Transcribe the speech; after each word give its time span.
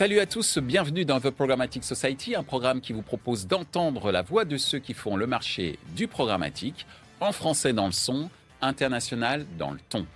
Salut 0.00 0.20
à 0.20 0.24
tous, 0.24 0.56
bienvenue 0.56 1.04
dans 1.04 1.20
The 1.20 1.28
Programmatic 1.28 1.84
Society, 1.84 2.34
un 2.34 2.42
programme 2.42 2.80
qui 2.80 2.94
vous 2.94 3.02
propose 3.02 3.46
d'entendre 3.46 4.10
la 4.10 4.22
voix 4.22 4.46
de 4.46 4.56
ceux 4.56 4.78
qui 4.78 4.94
font 4.94 5.14
le 5.14 5.26
marché 5.26 5.78
du 5.94 6.08
programmatique, 6.08 6.86
en 7.20 7.32
français 7.32 7.74
dans 7.74 7.84
le 7.84 7.92
son, 7.92 8.30
international 8.62 9.44
dans 9.58 9.72
le 9.72 9.78
ton. 9.90 10.06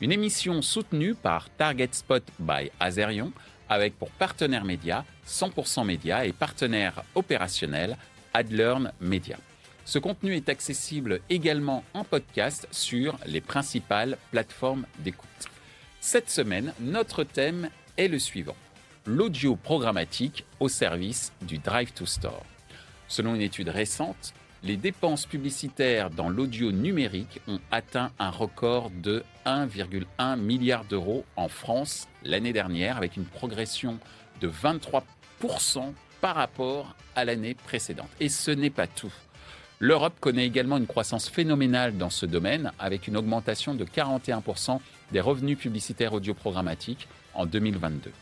Une 0.00 0.10
émission 0.10 0.60
soutenue 0.60 1.14
par 1.14 1.50
Target 1.50 1.90
Spot 1.92 2.24
by 2.40 2.72
Azerion, 2.80 3.30
avec 3.68 3.96
pour 3.96 4.10
partenaire 4.10 4.64
média 4.64 5.04
100% 5.28 5.86
Média 5.86 6.26
et 6.26 6.32
partenaire 6.32 7.04
opérationnel 7.14 7.96
AdLearn 8.34 8.90
Media. 9.00 9.38
Ce 9.84 10.00
contenu 10.00 10.34
est 10.34 10.48
accessible 10.48 11.20
également 11.30 11.84
en 11.94 12.02
podcast 12.02 12.66
sur 12.72 13.16
les 13.24 13.40
principales 13.40 14.18
plateformes 14.32 14.84
d'écoute. 14.98 15.28
Cette 16.00 16.28
semaine, 16.28 16.74
notre 16.80 17.22
thème 17.22 17.70
est 17.96 18.08
le 18.08 18.18
suivant 18.18 18.56
l'audio 19.08 19.56
programmatique 19.56 20.44
au 20.60 20.68
service 20.68 21.32
du 21.40 21.56
Drive 21.56 21.92
to 21.94 22.04
Store. 22.04 22.44
Selon 23.08 23.34
une 23.34 23.40
étude 23.40 23.70
récente, 23.70 24.34
les 24.62 24.76
dépenses 24.76 25.24
publicitaires 25.24 26.10
dans 26.10 26.28
l'audio 26.28 26.72
numérique 26.72 27.40
ont 27.48 27.60
atteint 27.70 28.12
un 28.18 28.28
record 28.28 28.90
de 28.90 29.24
1,1 29.46 30.38
milliard 30.38 30.84
d'euros 30.84 31.24
en 31.36 31.48
France 31.48 32.06
l'année 32.22 32.52
dernière, 32.52 32.98
avec 32.98 33.16
une 33.16 33.24
progression 33.24 33.98
de 34.42 34.48
23% 34.48 35.02
par 36.20 36.34
rapport 36.34 36.94
à 37.16 37.24
l'année 37.24 37.54
précédente. 37.54 38.10
Et 38.20 38.28
ce 38.28 38.50
n'est 38.50 38.68
pas 38.68 38.86
tout. 38.86 39.12
L'Europe 39.78 40.20
connaît 40.20 40.44
également 40.44 40.76
une 40.76 40.86
croissance 40.86 41.30
phénoménale 41.30 41.96
dans 41.96 42.10
ce 42.10 42.26
domaine, 42.26 42.72
avec 42.78 43.08
une 43.08 43.16
augmentation 43.16 43.74
de 43.74 43.86
41% 43.86 44.80
des 45.12 45.20
revenus 45.20 45.56
publicitaires 45.56 46.12
audio 46.12 46.34
programmatiques 46.34 47.08
en 47.32 47.46
2022. 47.46 48.12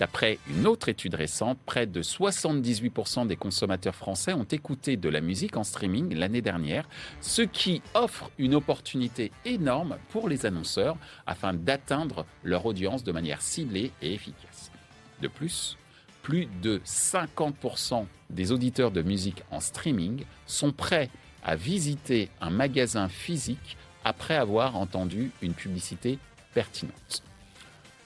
D'après 0.00 0.38
une 0.48 0.66
autre 0.66 0.88
étude 0.88 1.14
récente, 1.14 1.58
près 1.66 1.86
de 1.86 2.02
78% 2.02 3.26
des 3.26 3.36
consommateurs 3.36 3.94
français 3.94 4.32
ont 4.32 4.44
écouté 4.44 4.96
de 4.96 5.10
la 5.10 5.20
musique 5.20 5.58
en 5.58 5.62
streaming 5.62 6.14
l'année 6.14 6.40
dernière, 6.40 6.88
ce 7.20 7.42
qui 7.42 7.82
offre 7.92 8.30
une 8.38 8.54
opportunité 8.54 9.30
énorme 9.44 9.98
pour 10.08 10.30
les 10.30 10.46
annonceurs 10.46 10.96
afin 11.26 11.52
d'atteindre 11.52 12.24
leur 12.44 12.64
audience 12.64 13.04
de 13.04 13.12
manière 13.12 13.42
ciblée 13.42 13.92
et 14.00 14.14
efficace. 14.14 14.72
De 15.20 15.28
plus, 15.28 15.76
plus 16.22 16.48
de 16.62 16.80
50% 16.86 18.06
des 18.30 18.52
auditeurs 18.52 18.92
de 18.92 19.02
musique 19.02 19.42
en 19.50 19.60
streaming 19.60 20.24
sont 20.46 20.72
prêts 20.72 21.10
à 21.44 21.56
visiter 21.56 22.30
un 22.40 22.48
magasin 22.48 23.10
physique 23.10 23.76
après 24.02 24.36
avoir 24.36 24.76
entendu 24.76 25.30
une 25.42 25.52
publicité 25.52 26.18
pertinente. 26.54 27.22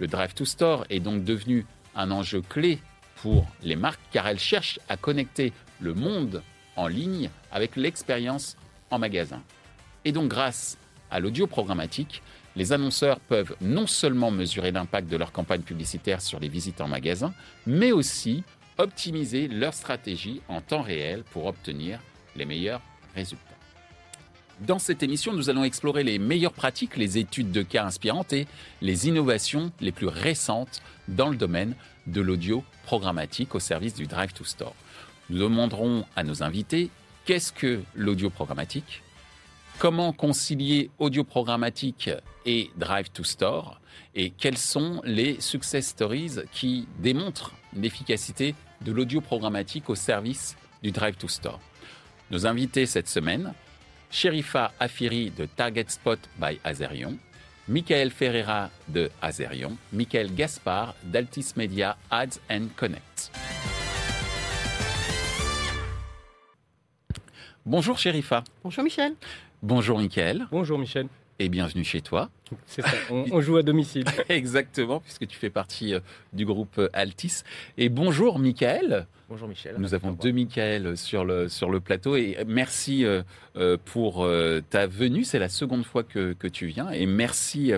Le 0.00 0.08
Drive 0.08 0.34
to 0.34 0.44
Store 0.44 0.84
est 0.90 0.98
donc 0.98 1.22
devenu 1.22 1.64
un 1.96 2.10
enjeu 2.10 2.42
clé 2.42 2.80
pour 3.16 3.46
les 3.62 3.76
marques 3.76 4.00
car 4.10 4.26
elles 4.26 4.38
cherchent 4.38 4.80
à 4.88 4.96
connecter 4.96 5.52
le 5.80 5.94
monde 5.94 6.42
en 6.76 6.86
ligne 6.86 7.30
avec 7.52 7.76
l'expérience 7.76 8.56
en 8.90 8.98
magasin. 8.98 9.42
Et 10.04 10.12
donc 10.12 10.28
grâce 10.28 10.76
à 11.10 11.20
l'audio 11.20 11.46
programmatique, 11.46 12.22
les 12.56 12.72
annonceurs 12.72 13.20
peuvent 13.20 13.56
non 13.60 13.86
seulement 13.86 14.30
mesurer 14.30 14.70
l'impact 14.70 15.08
de 15.08 15.16
leur 15.16 15.32
campagne 15.32 15.62
publicitaire 15.62 16.20
sur 16.20 16.40
les 16.40 16.48
visites 16.48 16.80
en 16.80 16.88
magasin, 16.88 17.34
mais 17.66 17.92
aussi 17.92 18.44
optimiser 18.78 19.48
leur 19.48 19.74
stratégie 19.74 20.40
en 20.48 20.60
temps 20.60 20.82
réel 20.82 21.24
pour 21.30 21.46
obtenir 21.46 22.00
les 22.36 22.44
meilleurs 22.44 22.82
résultats. 23.14 23.54
Dans 24.60 24.78
cette 24.78 25.02
émission, 25.02 25.32
nous 25.32 25.50
allons 25.50 25.64
explorer 25.64 26.04
les 26.04 26.20
meilleures 26.20 26.52
pratiques, 26.52 26.96
les 26.96 27.18
études 27.18 27.50
de 27.50 27.62
cas 27.62 27.84
inspirantes 27.84 28.32
et 28.32 28.46
les 28.82 29.08
innovations 29.08 29.72
les 29.80 29.90
plus 29.90 30.06
récentes 30.06 30.80
dans 31.08 31.28
le 31.28 31.36
domaine 31.36 31.74
de 32.06 32.20
l'audio 32.20 32.64
programmatique 32.84 33.54
au 33.54 33.60
service 33.60 33.94
du 33.94 34.06
Drive 34.06 34.32
to 34.32 34.44
Store. 34.44 34.74
Nous 35.30 35.38
demanderons 35.38 36.04
à 36.16 36.22
nos 36.22 36.42
invités 36.42 36.90
qu'est-ce 37.24 37.52
que 37.52 37.82
l'audio 37.94 38.30
programmatique, 38.30 39.02
comment 39.78 40.12
concilier 40.12 40.90
audio 40.98 41.24
programmatique 41.24 42.10
et 42.44 42.70
Drive 42.76 43.10
to 43.10 43.24
Store? 43.24 43.80
Et 44.14 44.30
quelles 44.30 44.58
sont 44.58 45.00
les 45.04 45.40
success 45.40 45.88
stories 45.88 46.36
qui 46.52 46.86
démontrent 46.98 47.52
l'efficacité 47.74 48.54
de 48.82 48.92
l'audio 48.92 49.20
programmatique 49.20 49.88
au 49.88 49.94
service 49.94 50.56
du 50.82 50.92
Drive 50.92 51.16
to 51.16 51.28
Store? 51.28 51.60
Nos 52.30 52.46
invités 52.46 52.86
cette 52.86 53.08
semaine, 53.08 53.54
Sherifa 54.10 54.72
Afiri 54.78 55.30
de 55.30 55.46
Target 55.46 55.86
Spot 55.88 56.18
by 56.38 56.60
Azerion, 56.64 57.16
Michael 57.66 58.10
Ferreira 58.10 58.70
de 58.88 59.10
Azerion, 59.22 59.76
Michael 59.92 60.34
Gaspard 60.34 60.94
d'Altis 61.02 61.54
Media 61.56 61.96
Ads 62.10 62.40
and 62.50 62.68
Connect. 62.76 63.30
Bonjour 67.64 67.98
Sherifa. 67.98 68.44
Bonjour 68.62 68.84
Michel. 68.84 69.14
Bonjour 69.62 69.98
Michael. 69.98 70.46
Bonjour 70.50 70.78
Michel. 70.78 71.08
Et 71.40 71.48
bienvenue 71.48 71.82
chez 71.82 72.00
toi. 72.00 72.30
C'est 72.64 72.82
ça, 72.82 72.96
on, 73.10 73.40
joue 73.40 73.56
à 73.56 73.64
domicile. 73.64 74.04
Exactement, 74.28 75.00
puisque 75.00 75.26
tu 75.26 75.36
fais 75.36 75.50
partie 75.50 75.94
euh, 75.94 76.00
du 76.32 76.44
groupe 76.44 76.78
euh, 76.78 76.88
Altis. 76.92 77.42
Et 77.76 77.88
bonjour 77.88 78.38
Michael. 78.38 79.08
Bonjour 79.28 79.48
Michel. 79.48 79.74
Nous 79.78 79.94
avons 79.94 80.12
deux 80.12 80.30
Michael 80.30 80.96
sur 80.96 81.24
le, 81.24 81.48
sur 81.48 81.70
le 81.70 81.80
plateau 81.80 82.14
et 82.14 82.36
merci 82.46 83.04
euh, 83.04 83.22
pour 83.84 84.28
ta 84.68 84.86
venue. 84.86 85.24
C'est 85.24 85.38
la 85.38 85.48
seconde 85.48 85.84
fois 85.84 86.04
que, 86.04 86.34
que, 86.34 86.46
tu 86.46 86.66
viens 86.66 86.90
et 86.90 87.06
merci 87.06 87.72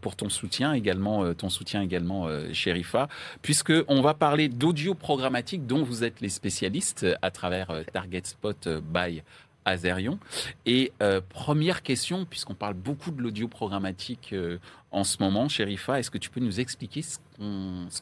pour 0.00 0.16
ton 0.16 0.30
soutien 0.30 0.72
également, 0.72 1.34
ton 1.34 1.50
soutien 1.50 1.82
également, 1.82 2.26
Sherifa, 2.54 3.08
puisque 3.42 3.74
on 3.86 4.00
va 4.00 4.14
parler 4.14 4.48
d'audio 4.48 4.94
programmatique 4.94 5.66
dont 5.66 5.82
vous 5.82 6.04
êtes 6.04 6.22
les 6.22 6.30
spécialistes 6.30 7.06
à 7.20 7.30
travers 7.30 7.70
Target 7.92 8.22
Spot 8.24 8.68
by 8.80 9.22
Azerion. 9.68 10.18
Et 10.66 10.92
euh, 11.02 11.20
première 11.28 11.82
question, 11.82 12.24
puisqu'on 12.24 12.54
parle 12.54 12.74
beaucoup 12.74 13.10
de 13.10 13.22
l'audio 13.22 13.48
programmatique 13.48 14.30
euh, 14.32 14.58
en 14.90 15.04
ce 15.04 15.22
moment, 15.22 15.48
Sherifa, 15.48 15.98
est-ce 15.98 16.10
que 16.10 16.18
tu 16.18 16.30
peux 16.30 16.40
nous 16.40 16.60
expliquer 16.60 17.02
ce, 17.02 17.18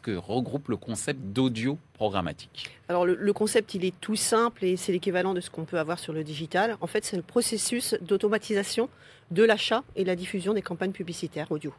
que 0.01 0.17
regroupe 0.17 0.69
le 0.69 0.77
concept 0.77 1.21
d'audio 1.21 1.79
programmatique? 1.95 2.71
Alors 2.89 3.05
le, 3.05 3.33
concept, 3.33 3.75
il 3.75 3.85
est 3.85 3.99
tout 4.01 4.17
simple 4.17 4.65
et 4.65 4.77
c'est 4.77 4.93
l'équivalent 4.93 5.35
de 5.35 5.41
ce 5.41 5.51
qu'on 5.51 5.65
peut 5.65 5.79
avoir 5.79 5.99
sur 5.99 6.13
le 6.13 6.23
digital. 6.23 6.77
En 6.81 6.87
fait, 6.87 7.05
c'est 7.05 7.17
le 7.17 7.23
processus 7.23 7.97
d'automatisation 8.03 8.89
de 9.33 9.43
l'achat 9.43 9.83
et 9.97 10.05
la 10.05 10.15
diffusion 10.15 10.55
des 10.55 10.63
campagnes 10.63 10.93
publicitaires 10.93 11.51
audio. 11.51 11.75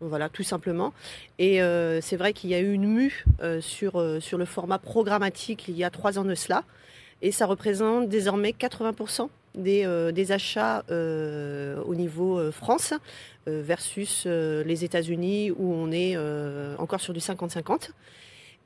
Voilà, 0.00 0.28
tout 0.28 0.44
simplement. 0.44 0.94
Et 1.38 1.60
euh, 1.60 2.00
c'est 2.00 2.16
vrai 2.16 2.32
qu'il 2.32 2.48
y 2.50 2.54
a 2.54 2.60
eu 2.60 2.72
une 2.72 2.86
mue 2.86 3.26
sur, 3.60 4.02
sur 4.20 4.38
le 4.38 4.44
format 4.46 4.78
programmatique 4.78 5.66
il 5.68 5.76
y 5.76 5.84
a 5.84 5.90
trois 5.90 6.18
ans 6.18 6.24
de 6.24 6.34
cela 6.34 6.64
et 7.22 7.32
ça 7.32 7.46
représente 7.46 8.08
désormais 8.08 8.54
80% 8.58 9.28
des, 9.54 9.84
euh, 9.84 10.12
des, 10.12 10.32
achats 10.32 10.84
euh, 10.90 11.82
au 11.84 11.94
niveau 11.94 12.38
euh, 12.38 12.52
France 12.52 12.94
versus 13.46 14.26
les 14.26 14.84
États-Unis 14.84 15.52
où 15.52 15.72
on 15.72 15.90
est 15.90 16.18
encore 16.76 17.00
sur 17.00 17.14
du 17.14 17.20
50-50. 17.20 17.92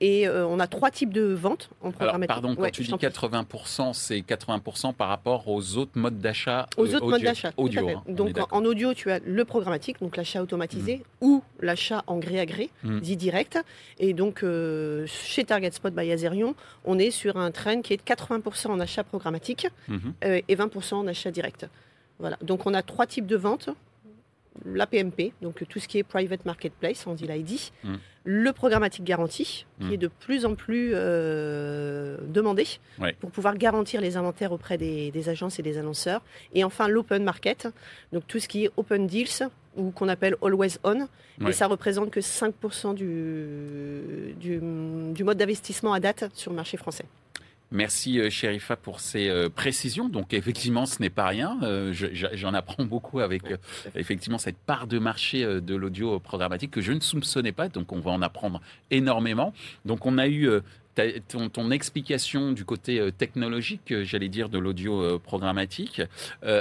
Et 0.02 0.26
euh, 0.26 0.44
on 0.44 0.58
a 0.58 0.66
trois 0.66 0.90
types 0.90 1.12
de 1.12 1.22
ventes 1.22 1.70
en 1.80 1.92
programmatique. 1.92 2.28
pardon, 2.28 2.56
quand 2.56 2.70
tu 2.72 2.82
dis 2.82 2.90
80%, 2.90 3.92
c'est 3.92 4.18
80% 4.18 4.94
par 4.94 5.06
rapport 5.06 5.46
aux 5.46 5.76
autres 5.78 5.96
modes 5.96 6.18
d'achat 6.18 6.66
Aux 6.76 6.92
autres 6.92 7.08
modes 7.08 7.22
d'achat. 7.22 7.52
Audio. 7.56 7.88
Hein, 7.88 8.02
donc 8.08 8.36
en, 8.50 8.64
audio, 8.64 8.94
tu 8.94 9.12
as 9.12 9.20
le 9.20 9.44
programmatique, 9.44 10.00
donc 10.00 10.16
l'achat 10.16 10.42
automatisé, 10.42 10.96
mm. 10.96 11.24
ou 11.24 11.44
l'achat 11.60 12.02
en 12.08 12.18
gré 12.18 12.40
à 12.40 12.46
gré, 12.46 12.70
mm. 12.82 12.98
dit 12.98 13.16
direct. 13.16 13.60
Et 14.00 14.12
donc 14.12 14.42
euh, 14.42 15.06
chez 15.06 15.44
Target 15.44 15.70
Spot 15.70 15.94
by 15.94 16.10
Azerion, 16.10 16.56
on 16.84 16.98
est 16.98 17.12
sur 17.12 17.36
un 17.36 17.52
trend 17.52 17.80
qui 17.80 17.92
est 17.92 17.98
de 17.98 18.02
80% 18.02 18.70
en 18.70 18.80
achat 18.80 19.04
programmatique 19.04 19.68
mm-hmm. 19.88 19.98
euh, 20.24 20.40
et 20.48 20.56
20% 20.56 20.94
en 20.94 21.06
achat 21.06 21.30
direct. 21.30 21.68
Voilà. 22.18 22.38
Donc 22.42 22.66
on 22.66 22.74
a 22.74 22.82
trois 22.82 23.06
types 23.06 23.28
de 23.28 23.36
ventes 23.36 23.70
la 24.64 24.86
PMP, 24.86 25.32
donc 25.40 25.66
tout 25.68 25.78
ce 25.78 25.88
qui 25.88 25.98
est 25.98 26.02
private 26.02 26.44
marketplace, 26.44 27.06
on 27.06 27.14
dit 27.14 27.26
l'ID, 27.26 27.58
mm. 27.84 27.94
le 28.24 28.52
programmatique 28.52 29.04
garanti, 29.04 29.66
qui 29.80 29.86
mm. 29.86 29.92
est 29.92 29.96
de 29.96 30.08
plus 30.08 30.44
en 30.44 30.54
plus 30.54 30.92
euh, 30.94 32.18
demandé 32.28 32.66
pour 33.20 33.30
pouvoir 33.30 33.56
garantir 33.56 34.00
les 34.00 34.16
inventaires 34.16 34.52
auprès 34.52 34.78
des, 34.78 35.28
agences 35.28 35.58
et 35.58 35.62
des 35.62 35.78
annonceurs, 35.78 36.22
et 36.54 36.64
enfin 36.64 36.88
l'open 36.88 37.24
market, 37.24 37.68
donc 38.12 38.26
tout 38.26 38.38
ce 38.38 38.48
qui 38.48 38.64
est 38.64 38.70
open 38.76 39.06
deals 39.06 39.48
ou 39.76 39.90
qu'on 39.90 40.08
appelle 40.08 40.36
always 40.42 40.78
on, 40.84 41.08
et 41.46 41.52
ça 41.52 41.66
représente 41.66 42.10
que 42.10 42.20
5% 42.20 42.94
du, 42.94 44.34
du 44.36 45.24
mode 45.24 45.38
d'investissement 45.38 45.92
à 45.92 46.00
date 46.00 46.30
sur 46.34 46.50
le 46.50 46.56
marché 46.56 46.76
français. 46.76 47.06
Merci 47.72 48.20
euh, 48.20 48.28
Sherifa 48.28 48.76
pour 48.76 49.00
ces 49.00 49.28
euh, 49.28 49.48
précisions. 49.48 50.10
Donc 50.10 50.34
effectivement, 50.34 50.84
ce 50.84 51.00
n'est 51.00 51.10
pas 51.10 51.26
rien. 51.26 51.58
Euh, 51.62 51.92
j'en 52.34 52.52
apprends 52.52 52.84
beaucoup 52.84 53.20
avec 53.20 53.42
effectivement 53.94 54.38
cette 54.38 54.58
part 54.58 54.86
de 54.86 54.98
marché 54.98 55.44
de 55.44 55.74
l'audio 55.74 56.20
programmatique 56.20 56.70
que 56.70 56.82
je 56.82 56.92
ne 56.92 57.00
soupçonnais 57.00 57.52
pas. 57.52 57.68
Donc 57.68 57.92
on 57.92 58.00
va 58.00 58.10
en 58.10 58.20
apprendre 58.20 58.60
énormément. 58.90 59.54
Donc 59.86 60.04
on 60.04 60.18
a 60.18 60.28
eu 60.28 60.48
ton, 61.52 61.70
explication 61.70 62.52
du 62.52 62.64
côté 62.64 63.00
euh, 63.00 63.10
technologique, 63.10 63.92
euh, 63.92 64.04
j'allais 64.04 64.28
dire, 64.28 64.48
de 64.48 64.58
l'audio 64.58 65.18
programmatique. 65.18 66.02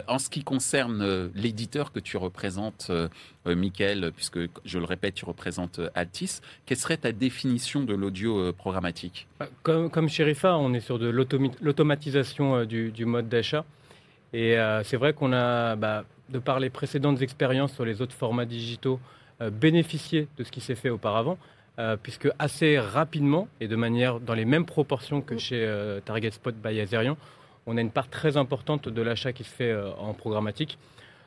en 0.08 0.20
ce 0.20 0.30
qui 0.30 0.44
concerne 0.44 1.32
l'éditeur 1.36 1.92
que 1.92 2.00
tu 2.00 2.18
représentes, 2.18 2.92
Michael, 3.46 4.12
puisque 4.16 4.40
je 4.66 4.80
le 4.80 4.86
répète, 4.86 5.16
tu 5.16 5.26
représentes 5.26 5.80
Altis, 5.96 6.40
quelle 6.66 6.78
serait 6.78 6.98
ta 6.98 7.12
définition 7.12 7.84
de 7.84 7.94
l'audio 7.94 8.54
programmatique? 8.54 9.28
Bah, 9.40 9.50
comme, 9.64 9.90
comme 9.90 10.08
on 10.44 10.74
est 10.74 10.80
sur 10.80 11.00
de 11.00 11.10
l'automatisation 11.10 12.66
du, 12.66 12.92
du, 12.92 13.06
mode 13.06 13.30
d'achat. 13.30 13.66
Et 14.34 14.56
c'est 14.84 14.98
vrai 14.98 15.14
qu'on 15.14 15.34
a, 15.34 15.76
bah, 15.76 16.06
de 16.30 16.40
par 16.40 16.60
les 16.60 16.70
précédentes 16.70 17.22
expériences 17.22 17.74
sur 17.74 17.86
les 17.86 18.02
autres 18.02 18.16
formats 18.16 18.46
digitaux, 18.46 19.00
bénéficié 19.52 20.28
de 20.38 20.44
ce 20.44 20.52
qui 20.52 20.62
s'est 20.62 20.76
fait 20.76 20.90
auparavant. 20.90 21.38
Euh, 21.80 21.96
puisque 21.96 22.28
assez 22.38 22.78
rapidement 22.78 23.48
et 23.62 23.70
de 23.70 23.78
manière 23.78 24.20
dans 24.20 24.34
les 24.34 24.44
mêmes 24.44 24.66
proportions 24.66 25.22
que 25.22 25.38
chez 25.38 25.64
euh, 25.66 26.02
Target 26.02 26.32
Spot 26.32 26.54
by 26.54 26.82
Azerion, 26.82 27.16
on 27.66 27.78
a 27.78 27.82
une 27.82 27.92
part 27.92 28.10
très 28.10 28.36
importante 28.36 28.90
de 28.90 29.02
l'achat 29.02 29.32
qui 29.32 29.46
se 29.46 29.50
fait 29.50 29.72
euh, 29.72 29.90
en 29.98 30.14
programmatique. 30.14 30.78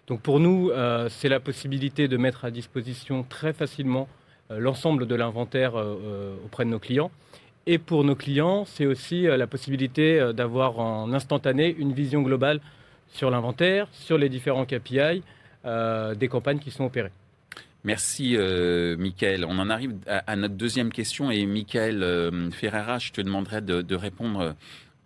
Donc 0.07 0.21
pour 0.21 0.39
nous, 0.39 0.71
c'est 1.09 1.31
la 1.31 1.41
possibilité 1.41 2.09
de 2.09 2.19
mettre 2.19 2.45
à 2.45 2.51
disposition 2.51 3.23
très 3.23 3.55
facilement 3.55 4.07
l'ensemble 4.51 5.07
de 5.07 5.15
l'inventaire 5.15 5.77
auprès 6.45 6.67
de 6.67 6.69
nos 6.69 6.79
clients. 6.79 7.11
Et 7.65 7.79
pour 7.79 8.05
nos 8.05 8.15
clients, 8.15 8.67
c'est 8.67 8.85
aussi 8.85 9.23
la 9.23 9.47
possibilité 9.47 10.33
d'avoir 10.35 10.79
en 10.79 11.11
instantané 11.15 11.75
une 11.79 11.95
vision 11.95 12.21
globale 12.21 12.61
sur 13.09 13.31
l'inventaire, 13.31 13.89
sur 13.93 14.19
les 14.19 14.29
différents 14.29 14.67
KPI 14.67 15.23
des 15.65 16.29
campagnes 16.29 16.59
qui 16.59 16.71
sont 16.71 16.85
opérées. 16.85 17.13
Merci, 17.85 18.35
euh, 18.37 18.97
Michael. 18.97 19.45
On 19.45 19.59
en 19.59 19.69
arrive 19.69 19.95
à, 20.07 20.37
notre 20.37 20.55
deuxième 20.55 20.91
question. 20.91 21.31
Et 21.31 21.45
Michael 21.45 22.03
euh, 22.03 22.51
Ferreira, 22.51 22.99
je 22.99 23.13
te 23.13 23.21
demanderai 23.21 23.61
de, 23.61 23.95
répondre 23.95 24.57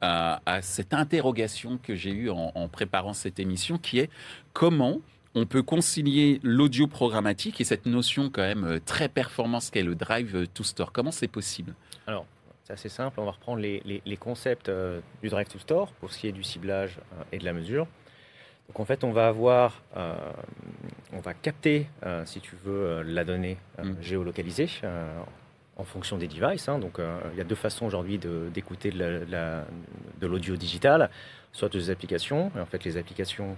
à, 0.01 0.63
cette 0.63 0.95
interrogation 0.95 1.79
que 1.83 1.97
j'ai 1.97 2.13
eue 2.13 2.31
en, 2.31 2.69
préparant 2.69 3.15
cette 3.15 3.41
émission, 3.41 3.79
qui 3.79 3.99
est 3.99 4.11
comment 4.53 5.01
on 5.35 5.45
peut 5.45 5.63
concilier 5.63 6.41
l'audio 6.45 6.87
programmatique 6.87 7.61
et 7.61 7.65
cette 7.65 7.85
notion 7.85 8.31
quand 8.31 8.43
même 8.43 8.65
euh, 8.65 8.79
très 8.85 9.09
performance 9.09 9.71
qu'est 9.71 9.83
le 9.83 9.95
drive 9.95 10.47
to 10.55 10.63
store. 10.63 10.93
Comment 10.93 11.11
c'est 11.11 11.29
possible? 11.29 11.75
Alors, 12.07 12.27
c'est 12.63 12.73
assez 12.75 12.89
simple. 12.89 13.19
On 13.19 13.25
va 13.25 13.33
reprendre 13.33 13.61
les, 13.61 13.83
les 13.85 14.17
concepts 14.17 14.71
du 15.21 15.29
drive 15.29 15.49
to 15.49 15.59
store 15.59 15.93
pour 15.95 16.13
ce 16.13 16.19
qui 16.19 16.29
est 16.29 16.33
du 16.33 16.45
ciblage 16.45 17.01
et 17.33 17.39
de 17.39 17.45
la 17.45 17.53
mesure. 17.53 17.89
Donc 18.69 18.81
en 18.81 18.85
fait, 18.85 19.03
on 19.03 19.13
va 19.13 19.29
avoir, 19.29 19.83
euh, 19.97 20.15
on 21.13 21.21
va 21.21 21.33
capter, 21.33 21.87
euh, 22.05 22.25
si 22.27 22.41
tu 22.41 22.55
veux, 22.65 22.73
euh, 22.73 23.03
la 23.03 23.25
donnée 23.25 23.57
mm. 23.83 23.93
géolocalisée 24.01 24.69
en 25.77 25.85
fonction 25.85 26.19
des 26.19 26.27
devices. 26.27 26.69
Hein. 26.69 26.79
Donc 26.79 26.99
il 27.33 27.39
y 27.39 27.41
a 27.41 27.45
deux 27.45 27.55
façons 27.55 27.87
aujourd'hui 27.87 28.19
d'écouter 28.19 28.91
de 28.91 30.27
l'audio 30.27 30.57
digital, 30.57 31.09
soit 31.53 31.69
des 31.69 31.91
applications. 31.91 32.51
Et 32.57 32.61
en 32.61 32.67
fait, 32.67 32.83
les 32.83 32.97
applications 32.97 33.57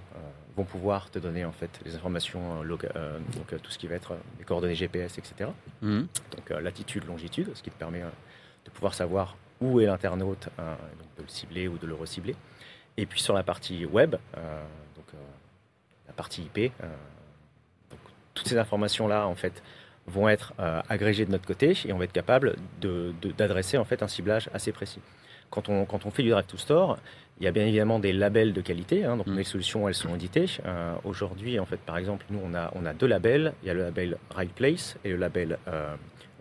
vont 0.54 0.64
pouvoir 0.64 1.08
te 1.10 1.18
donner 1.18 1.46
en 1.46 1.52
fait 1.52 1.80
les 1.82 1.94
informations, 1.94 2.62
donc 2.62 3.62
tout 3.62 3.70
ce 3.70 3.78
qui 3.78 3.86
va 3.86 3.94
être 3.94 4.16
les 4.38 4.44
coordonnées 4.44 4.74
GPS, 4.74 5.16
etc. 5.16 5.48
Mm. 5.80 6.02
Donc 6.36 6.50
latitude, 6.60 7.06
longitude, 7.06 7.52
ce 7.54 7.62
qui 7.62 7.70
te 7.70 7.78
permet 7.78 8.02
de 8.02 8.70
pouvoir 8.70 8.92
savoir 8.92 9.38
où 9.62 9.80
est 9.80 9.86
l'internaute, 9.86 10.50
de 10.58 11.22
le 11.22 11.28
cibler 11.28 11.68
ou 11.68 11.78
de 11.78 11.86
le 11.86 11.94
recibler. 11.94 12.36
Et 12.98 13.06
puis 13.06 13.22
sur 13.22 13.32
la 13.32 13.42
partie 13.42 13.86
web, 13.86 14.16
la 16.10 16.14
partie 16.14 16.42
IP. 16.42 16.72
Euh, 16.82 16.86
toutes 18.34 18.48
ces 18.48 18.58
informations-là, 18.58 19.26
en 19.26 19.34
fait, 19.36 19.62
vont 20.06 20.28
être 20.28 20.52
euh, 20.58 20.82
agrégées 20.88 21.24
de 21.24 21.30
notre 21.30 21.46
côté 21.46 21.76
et 21.86 21.92
on 21.92 21.98
va 21.98 22.04
être 22.04 22.12
capable 22.12 22.56
d'adresser 23.38 23.78
en 23.78 23.84
fait 23.84 24.02
un 24.02 24.08
ciblage 24.08 24.50
assez 24.52 24.72
précis. 24.72 25.00
Quand 25.50 25.68
on, 25.68 25.84
quand 25.84 26.06
on 26.06 26.10
fait 26.10 26.22
du 26.22 26.30
Drive 26.30 26.46
to 26.46 26.56
Store, 26.56 26.98
il 27.38 27.44
y 27.44 27.46
a 27.46 27.52
bien 27.52 27.64
évidemment 27.64 27.98
des 27.98 28.12
labels 28.12 28.52
de 28.52 28.60
qualité. 28.60 29.04
Hein, 29.04 29.16
donc 29.16 29.26
mm. 29.28 29.36
les 29.36 29.44
solutions, 29.44 29.88
elles 29.88 29.94
sont 29.94 30.14
éditées. 30.14 30.46
Euh, 30.64 30.94
aujourd'hui, 31.04 31.58
en 31.58 31.66
fait, 31.66 31.78
par 31.78 31.96
exemple, 31.96 32.24
nous, 32.30 32.40
on 32.42 32.54
a, 32.54 32.70
on 32.74 32.84
a 32.86 32.92
deux 32.92 33.06
labels. 33.06 33.52
Il 33.62 33.68
y 33.68 33.70
a 33.70 33.74
le 33.74 33.82
label 33.82 34.16
Right 34.34 34.52
Place 34.52 34.96
et 35.04 35.10
le 35.10 35.16
label 35.16 35.58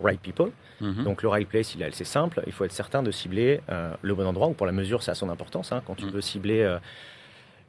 Right 0.01 0.19
People. 0.19 0.51
Mm-hmm. 0.81 1.04
Donc 1.04 1.24
le 1.24 1.30
Right 1.30 1.48
Place, 1.48 1.75
il 1.75 1.81
est 1.81 1.86
assez 1.86 2.06
simple. 2.06 2.42
Il 2.48 2.54
faut 2.54 2.65
être 2.65 2.72
certain 2.72 3.04
de 3.04 3.12
cibler 3.12 3.62
le 4.01 4.15
bon 4.15 4.25
endroit. 4.25 4.48
Ou 4.48 4.54
pour 4.54 4.65
la 4.65 4.72
mesure, 4.72 5.04
ça 5.04 5.13
a 5.13 5.15
son 5.15 5.30
importance. 5.30 5.72
Hein. 5.72 5.81
quand 5.86 5.95
tu 5.95 6.06
mm. 6.06 6.10
veux 6.10 6.22
cibler 6.22 6.77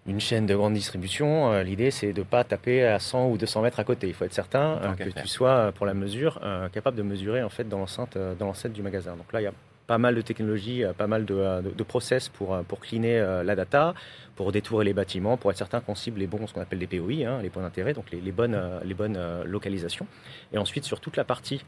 une 0.07 0.21
chaîne 0.21 0.47
de 0.47 0.55
grande 0.55 0.75
distribution, 0.75 1.53
euh, 1.53 1.63
l'idée 1.63 1.91
c'est 1.91 2.13
de 2.13 2.21
ne 2.21 2.25
pas 2.25 2.43
taper 2.45 2.85
à 2.85 2.99
100 2.99 3.31
ou 3.31 3.37
200 3.37 3.63
mètres 3.63 3.81
à 3.81 3.85
côté. 3.85 4.09
Il 4.09 4.15
faut 4.15 4.25
être 4.25 4.33
certain 4.33 4.79
euh, 4.83 4.95
que 4.95 5.11
tu 5.11 5.29
sois, 5.29 5.51
euh, 5.51 5.73
pour 5.73 5.87
la 5.87 5.95
mesure, 5.95 6.41
capable 6.73 6.97
de 6.97 7.03
mesurer 7.03 7.43
en 7.43 7.49
fait 7.49 7.69
dans 7.69 7.79
l'enceinte 7.79 8.17
dans 8.39 8.47
l'enceinte 8.47 8.73
du 8.73 8.83
magasin. 8.83 9.17
Donc 9.17 9.33
là, 9.33 9.41
il 9.41 9.45
y 9.45 9.49
a 9.49 9.53
pas 9.87 9.99
mal 9.99 10.15
de 10.15 10.21
technologies, 10.21 10.85
pas 10.97 11.09
mal 11.09 11.25
de, 11.25 11.63
de, 11.63 11.83
process 11.83 12.29
pour, 12.29 12.57
pour 12.69 12.79
cleaner 12.79 13.43
la 13.45 13.57
data, 13.57 13.93
pour 14.37 14.53
détourer 14.53 14.85
les 14.85 14.93
bâtiments, 14.93 15.37
pour 15.37 15.51
être 15.51 15.57
certain 15.57 15.81
qu'on 15.81 15.97
cible 15.97 16.21
les 16.21 16.29
bons, 16.29 16.47
ce 16.47 16.55
qu'on 16.55 16.61
appelle 16.61 16.79
les 16.79 16.87
POI, 16.87 17.27
hein, 17.27 17.43
les 17.43 17.51
points 17.51 17.65
d'intérêt, 17.65 17.93
donc 17.93 18.09
les, 18.13 18.21
les, 18.21 18.31
bonnes, 18.31 18.57
les 18.85 18.95
bonnes 18.95 19.19
localisations. 19.45 20.07
Et 20.53 20.59
ensuite, 20.59 20.85
sur 20.85 21.01
toute 21.01 21.17
la 21.17 21.25
partie 21.25 21.65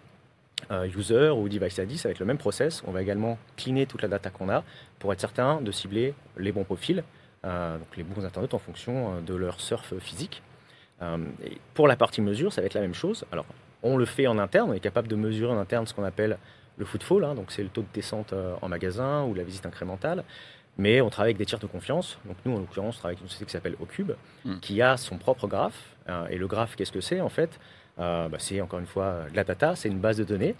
user 0.96 1.30
ou 1.30 1.48
device 1.48 1.78
ID, 1.78 1.98
avec 2.04 2.20
le 2.20 2.26
même 2.26 2.38
process, 2.38 2.84
on 2.86 2.92
va 2.92 3.02
également 3.02 3.38
cleaner 3.56 3.86
toute 3.86 4.02
la 4.02 4.08
data 4.08 4.30
qu'on 4.30 4.48
a 4.48 4.62
pour 5.00 5.12
être 5.12 5.20
certain 5.20 5.60
de 5.60 5.72
cibler 5.72 6.14
les 6.38 6.52
bons 6.52 6.62
profils 6.62 7.02
donc 7.44 7.96
les 7.96 8.04
bons 8.04 8.24
internautes 8.24 8.54
en 8.54 8.58
fonction 8.58 9.16
euh, 9.16 9.20
de 9.20 9.34
leur 9.34 9.60
surf 9.60 9.94
physique. 9.98 10.42
Euh, 11.02 11.18
et 11.44 11.58
pour 11.74 11.88
la 11.88 11.96
partie 11.96 12.20
mesure, 12.20 12.52
ça 12.52 12.60
va 12.60 12.66
être 12.66 12.74
la 12.74 12.80
même 12.80 12.94
chose. 12.94 13.24
Alors, 13.32 13.46
on 13.82 13.96
le 13.96 14.04
fait 14.04 14.26
en 14.26 14.38
interne, 14.38 14.70
on 14.70 14.74
est 14.74 14.80
capable 14.80 15.08
de 15.08 15.16
mesurer 15.16 15.52
en 15.52 15.58
interne 15.58 15.86
ce 15.86 15.94
qu'on 15.94 16.04
appelle 16.04 16.38
le 16.78 16.84
footfall, 16.84 17.24
hein, 17.24 17.34
donc 17.34 17.50
c'est 17.50 17.62
le 17.62 17.68
taux 17.68 17.82
de 17.82 17.88
descente 17.92 18.32
en 18.62 18.68
magasin 18.68 19.24
ou 19.24 19.34
la 19.34 19.42
visite 19.42 19.66
incrémentale. 19.66 20.24
Mais 20.78 21.00
on 21.02 21.10
travaille 21.10 21.30
avec 21.30 21.36
des 21.36 21.44
tiers 21.44 21.58
de 21.58 21.66
confiance. 21.66 22.18
Donc 22.24 22.36
nous, 22.46 22.54
en 22.54 22.58
l'occurrence, 22.60 22.96
on 22.96 22.98
travaille 23.00 23.16
avec 23.16 23.22
une 23.22 23.28
société 23.28 23.46
qui 23.46 23.52
s'appelle 23.52 23.76
Ocube, 23.80 24.12
hmm. 24.44 24.58
qui 24.60 24.80
a 24.80 24.96
son 24.96 25.18
propre 25.18 25.46
graphe. 25.46 25.96
et 26.30 26.38
le 26.38 26.46
graphe, 26.46 26.76
qu'est-ce 26.76 26.92
que 26.92 27.02
c'est 27.02 27.20
en 27.20 27.28
fait? 27.28 27.58
Bah, 27.98 28.28
C'est 28.38 28.60
encore 28.60 28.80
une 28.80 28.86
fois 28.86 29.26
de 29.30 29.36
la 29.36 29.44
data, 29.44 29.76
c'est 29.76 29.88
une 29.88 29.98
base 29.98 30.16
de 30.16 30.24
données. 30.24 30.54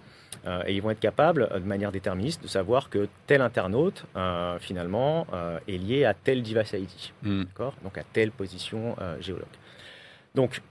Euh, 0.47 0.63
et 0.67 0.75
ils 0.75 0.83
vont 0.83 0.91
être 0.91 1.01
capables, 1.01 1.49
euh, 1.51 1.61
de 1.61 1.65
manière 1.65 1.93
déterministe, 1.93 2.43
de 2.43 2.49
savoir 2.49 2.91
que 2.91 3.09
tel 3.27 3.41
internaute, 3.41 4.05
euh, 4.17 4.59
finalement, 4.59 5.27
est 5.69 5.79
lié 5.79 6.05
à 6.05 6.15
tel 6.15 6.43
device 6.43 6.73
ID, 6.73 6.91
hmm. 7.23 7.45
donc 7.83 7.99
à 7.99 8.03
telle 8.13 8.31
position 8.31 8.97
géologue. 9.21 9.45
Donc, 10.35 10.63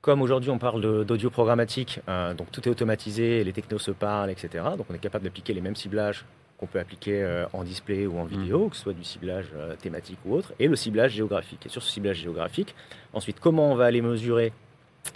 comme 0.00 0.22
aujourd'hui 0.22 0.50
on 0.50 0.58
parle 0.58 1.04
d'audio 1.04 1.30
programmatique, 1.30 2.00
donc 2.36 2.50
tout 2.50 2.66
est 2.66 2.70
automatisé, 2.70 3.44
les 3.44 3.52
technos 3.52 3.78
se 3.78 3.90
parlent, 3.90 4.30
etc. 4.30 4.64
Donc 4.76 4.86
on 4.90 4.94
est 4.94 4.98
capable 4.98 5.24
d'appliquer 5.24 5.54
les 5.54 5.60
mêmes 5.60 5.76
ciblages 5.76 6.24
qu'on 6.58 6.66
peut 6.66 6.80
appliquer 6.80 7.44
en 7.52 7.64
display 7.64 8.06
ou 8.06 8.18
en 8.18 8.24
vidéo, 8.24 8.66
hmm. 8.66 8.70
que 8.70 8.76
ce 8.76 8.82
soit 8.82 8.92
du 8.92 9.04
ciblage 9.04 9.50
thématique 9.80 10.18
ou 10.24 10.34
autre, 10.34 10.52
et 10.58 10.68
le 10.68 10.76
ciblage 10.76 11.12
géographique. 11.12 11.66
Et 11.66 11.68
sur 11.68 11.82
ce 11.82 11.90
ciblage 11.90 12.16
géographique, 12.16 12.74
ensuite, 13.12 13.38
comment 13.40 13.70
on 13.70 13.74
va 13.74 13.86
aller 13.86 14.02
mesurer 14.02 14.52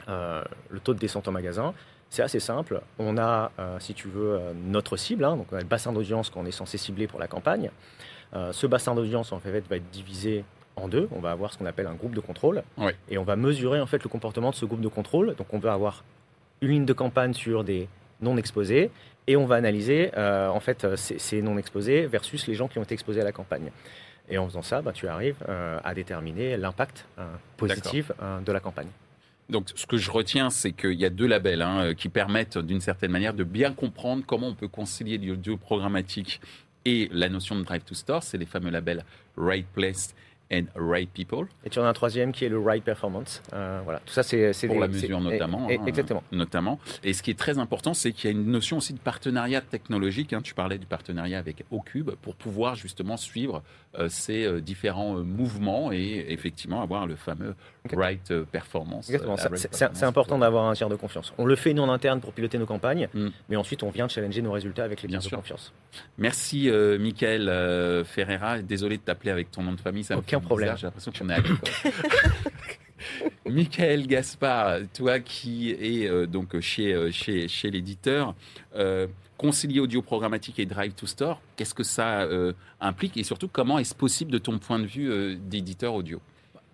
le 0.08 0.80
taux 0.82 0.94
de 0.94 0.98
descente 0.98 1.28
en 1.28 1.32
magasin 1.32 1.74
c'est 2.10 2.22
assez 2.22 2.40
simple. 2.40 2.80
On 2.98 3.18
a, 3.18 3.50
euh, 3.58 3.78
si 3.80 3.94
tu 3.94 4.08
veux, 4.08 4.34
euh, 4.34 4.52
notre 4.54 4.96
cible. 4.96 5.24
Hein. 5.24 5.36
donc, 5.36 5.46
on 5.52 5.56
a 5.56 5.60
le 5.60 5.66
bassin 5.66 5.92
d'audience 5.92 6.30
qu'on 6.30 6.46
est 6.46 6.52
censé 6.52 6.78
cibler 6.78 7.06
pour 7.06 7.18
la 7.18 7.28
campagne. 7.28 7.70
Euh, 8.34 8.52
ce 8.52 8.66
bassin 8.66 8.94
d'audience, 8.94 9.32
en 9.32 9.40
fait, 9.40 9.60
va 9.68 9.76
être 9.76 9.90
divisé 9.90 10.44
en 10.76 10.88
deux. 10.88 11.08
On 11.12 11.20
va 11.20 11.30
avoir 11.30 11.52
ce 11.52 11.58
qu'on 11.58 11.66
appelle 11.66 11.86
un 11.86 11.94
groupe 11.94 12.14
de 12.14 12.20
contrôle. 12.20 12.62
Et 13.08 13.18
on 13.18 13.24
va 13.24 13.36
mesurer, 13.36 13.80
en 13.80 13.86
fait, 13.86 14.02
le 14.02 14.08
comportement 14.08 14.50
de 14.50 14.54
ce 14.54 14.64
groupe 14.64 14.80
de 14.80 14.88
contrôle. 14.88 15.34
Donc, 15.36 15.52
on 15.52 15.58
va 15.58 15.72
avoir 15.72 16.04
une 16.60 16.70
ligne 16.70 16.84
de 16.84 16.92
campagne 16.92 17.34
sur 17.34 17.64
des 17.64 17.88
non 18.20 18.36
exposés. 18.36 18.90
Et 19.26 19.36
on 19.36 19.46
va 19.46 19.56
analyser, 19.56 20.10
en 20.16 20.60
fait, 20.60 20.86
ces, 20.96 21.42
non 21.42 21.58
exposés 21.58 22.06
versus 22.06 22.46
les 22.46 22.54
gens 22.54 22.68
qui 22.68 22.78
ont 22.78 22.82
été 22.82 22.94
exposés 22.94 23.20
à 23.20 23.24
la 23.24 23.32
campagne. 23.32 23.70
Et 24.28 24.38
en 24.38 24.46
faisant 24.46 24.62
ça, 24.62 24.82
bah, 24.82 24.92
tu 24.92 25.08
arrives 25.08 25.42
à 25.48 25.94
déterminer 25.94 26.56
l'impact 26.56 27.06
positif 27.56 28.12
de 28.44 28.52
la 28.52 28.60
campagne. 28.60 28.88
Donc, 29.48 29.70
ce 29.74 29.86
que 29.86 29.96
je 29.96 30.10
retiens, 30.10 30.50
c'est 30.50 30.72
qu'il 30.72 30.94
y 30.94 31.04
a 31.04 31.10
deux 31.10 31.26
labels 31.26 31.62
hein, 31.62 31.80
euh, 31.80 31.94
qui 31.94 32.08
permettent, 32.08 32.58
d'une 32.58 32.80
certaine 32.80 33.12
manière, 33.12 33.34
de 33.34 33.44
bien 33.44 33.72
comprendre 33.72 34.24
comment 34.26 34.48
on 34.48 34.54
peut 34.54 34.68
concilier 34.68 35.18
l'audio 35.18 35.56
programmatique 35.56 36.40
et 36.84 37.08
la 37.12 37.28
notion 37.28 37.56
de 37.56 37.62
drive 37.62 37.82
to 37.82 37.94
store. 37.94 38.22
C'est 38.22 38.38
les 38.38 38.46
fameux 38.46 38.70
labels 38.70 39.04
Right 39.36 39.66
Place 39.74 40.14
and 40.52 40.66
right 40.76 41.10
people. 41.10 41.46
Et 41.64 41.70
tu 41.70 41.78
en 41.78 41.84
as 41.84 41.88
un 41.88 41.92
troisième 41.92 42.32
qui 42.32 42.44
est 42.44 42.48
le 42.48 42.58
right 42.58 42.82
performance. 42.82 43.42
Euh, 43.52 43.80
voilà, 43.84 44.00
tout 44.00 44.12
ça 44.12 44.22
c'est 44.22 44.52
pour 44.66 44.80
la 44.80 44.88
mesure 44.88 45.20
notamment. 45.20 45.66
Hein, 45.68 45.78
exactement. 45.86 46.22
Notamment. 46.32 46.78
Et 47.02 47.12
ce 47.12 47.22
qui 47.22 47.30
est 47.30 47.38
très 47.38 47.58
important, 47.58 47.94
c'est 47.94 48.12
qu'il 48.12 48.30
y 48.30 48.32
a 48.32 48.36
une 48.36 48.46
notion 48.46 48.78
aussi 48.78 48.92
de 48.92 48.98
partenariat 48.98 49.60
technologique. 49.60 50.32
Hein. 50.32 50.42
Tu 50.42 50.54
parlais 50.54 50.78
du 50.78 50.86
partenariat 50.86 51.38
avec 51.38 51.64
Ocube 51.70 52.10
pour 52.22 52.36
pouvoir 52.36 52.76
justement 52.76 53.16
suivre 53.16 53.62
euh, 53.98 54.08
ces 54.08 54.44
euh, 54.44 54.60
différents 54.60 55.14
mouvements 55.16 55.92
et 55.92 56.26
effectivement 56.28 56.82
avoir 56.82 57.06
le 57.06 57.16
fameux 57.16 57.54
right 57.94 58.32
performance. 58.50 59.10
Exactement. 59.10 59.36
c'est 59.36 60.04
important 60.04 60.38
d'avoir 60.38 60.64
un 60.64 60.74
tiers 60.74 60.88
de 60.88 60.96
confiance. 60.96 61.32
On 61.38 61.44
le 61.44 61.56
fait 61.56 61.74
nous 61.74 61.82
en 61.82 61.88
interne 61.88 62.20
pour 62.20 62.32
piloter 62.32 62.58
nos 62.58 62.66
campagnes, 62.66 63.08
mm. 63.12 63.28
mais 63.48 63.56
ensuite 63.56 63.82
on 63.82 63.90
vient 63.90 64.08
challenger 64.08 64.42
nos 64.42 64.52
résultats 64.52 64.84
avec 64.84 65.02
les 65.02 65.08
tiers 65.08 65.20
de 65.20 65.28
confiance. 65.28 65.72
Merci, 66.18 66.70
Michael 66.98 68.04
Ferreira. 68.04 68.62
Désolé 68.62 68.96
de 68.96 69.02
t'appeler 69.02 69.30
avec 69.30 69.50
ton 69.50 69.62
nom 69.62 69.72
de 69.72 69.80
famille. 69.80 70.04
Ça 70.04 70.16
Aucun 70.16 70.40
problème. 70.40 70.76
J'ai 70.76 70.86
l'impression 70.86 71.12
qu'on 71.16 71.28
est 71.28 71.34
à 71.34 71.42
Michael 73.48 74.06
Gaspard, 74.06 74.80
toi 74.94 75.20
qui 75.20 75.70
es 75.70 76.08
euh, 76.08 76.26
donc 76.26 76.58
chez, 76.60 76.92
euh, 76.92 77.10
chez, 77.10 77.48
chez 77.48 77.70
l'éditeur, 77.70 78.34
euh, 78.74 79.06
concilier 79.36 79.80
audio 79.80 80.02
programmatique 80.02 80.58
et 80.58 80.66
drive 80.66 80.94
to 80.94 81.06
store, 81.06 81.40
qu'est-ce 81.56 81.74
que 81.74 81.82
ça 81.82 82.26
implique 82.80 83.18
et 83.18 83.22
surtout 83.22 83.48
comment 83.48 83.78
est-ce 83.78 83.94
possible 83.94 84.30
de 84.30 84.38
ton 84.38 84.58
point 84.58 84.78
de 84.78 84.86
vue 84.86 85.36
d'éditeur 85.36 85.92
audio? 85.92 86.22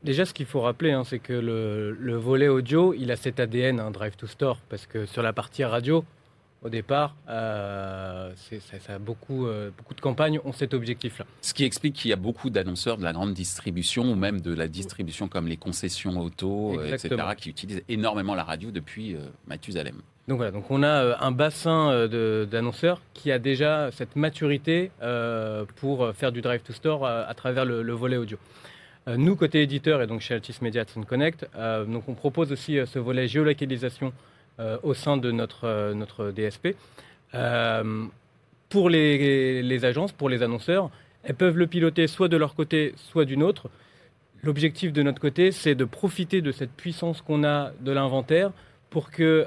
Déjà, 0.05 0.25
ce 0.25 0.35
qu'il 0.35 0.47
faut 0.47 0.61
rappeler, 0.61 0.91
hein, 0.91 1.05
c'est 1.05 1.21
que 1.21 1.33
le, 1.33 2.17
volet 2.17 2.49
audio, 2.49 2.93
il 2.93 3.11
a 3.13 3.17
cet 3.17 3.39
ADN, 3.39 3.79
un 3.79 3.91
drive 3.93 4.17
to 4.17 4.27
store, 4.27 4.59
parce 4.69 4.87
que 4.87 5.07
sur 5.07 5.23
la 5.23 5.33
partie 5.33 5.63
radio, 5.65 6.05
au 6.65 6.69
départ, 6.69 7.15
euh, 7.29 8.33
ça, 8.37 8.95
a 8.95 8.99
beaucoup, 8.99 9.47
euh, 9.47 9.71
beaucoup 9.77 9.95
de 9.95 10.01
campagnes 10.01 10.41
ont 10.45 10.53
cet 10.53 10.75
objectif-là. 10.75 11.25
Ce 11.41 11.55
qui 11.55 11.65
explique 11.65 11.95
qu'il 11.95 12.11
y 12.11 12.13
a 12.13 12.17
beaucoup 12.17 12.51
d'annonceurs 12.51 12.99
de 12.99 13.05
la 13.05 13.13
grande 13.13 13.33
distribution 13.33 14.05
ou 14.05 14.15
même 14.15 14.41
de 14.41 14.55
la 14.55 14.69
distribution 14.69 15.29
comme 15.29 15.47
les 15.47 15.57
concessions 15.57 16.21
auto, 16.21 16.79
euh, 16.79 16.95
etc., 16.95 17.17
qui 17.37 17.51
utilisent 17.51 17.83
énormément 17.89 18.35
la 18.35 18.45
radio 18.45 18.71
depuis 18.71 19.17
Mathusalem. 19.47 20.03
Donc 20.29 20.37
voilà, 20.37 20.53
donc 20.53 20.71
on 20.71 20.85
a 20.85 21.19
un 21.21 21.33
bassin 21.33 22.07
d'annonceurs 22.07 23.03
qui 23.13 23.33
a 23.33 23.41
déjà 23.41 23.91
cette 23.91 24.15
maturité 24.15 24.93
pour 25.77 26.13
faire 26.15 26.31
du 26.31 26.43
drive 26.43 26.63
to 26.63 26.73
store 26.73 27.07
à, 27.07 27.35
travers 27.35 27.65
le, 27.65 27.93
volet 27.93 28.17
audio. 28.17 28.39
Nous, 29.07 29.37
côté 29.37 29.63
éditeur 29.63 30.01
et 30.03 30.07
donc 30.07 30.21
chez 30.21 30.35
Altis 30.35 30.59
Media 30.63 30.85
Connect, 30.85 31.47
donc 31.89 32.09
on 32.09 32.15
propose 32.15 32.53
aussi 32.53 32.79
ce 32.87 32.99
volet 32.99 33.27
géolocalisation 33.27 34.13
euh, 34.61 34.77
au 34.83 34.93
sein 34.93 35.17
de 35.17 35.31
notre, 35.31 35.65
euh, 35.65 35.95
notre 35.95 36.31
DSP. 36.31 36.77
Euh, 37.35 38.05
pour 38.69 38.91
les, 38.91 39.85
agences, 39.87 40.13
pour 40.13 40.29
les 40.29 40.43
annonceurs, 40.43 40.91
elles 41.25 41.35
peuvent 41.35 41.57
le 41.57 41.67
piloter 41.67 42.07
soit 42.07 42.29
de 42.29 42.37
leur 42.37 42.55
côté, 42.55 42.93
soit 42.97 43.25
d'une 43.25 43.43
autre. 43.43 43.71
L'objectif 44.43 44.93
de 44.93 45.03
notre 45.03 45.23
côté, 45.23 45.53
c'est 45.53 45.75
de 45.75 45.87
profiter 45.87 46.43
de 46.43 46.53
cette 46.53 46.71
puissance 46.71 47.23
qu'on 47.23 47.45
a 47.45 47.73
de 47.81 47.93
l'inventaire 47.93 48.51
pour 48.91 49.11
que 49.11 49.47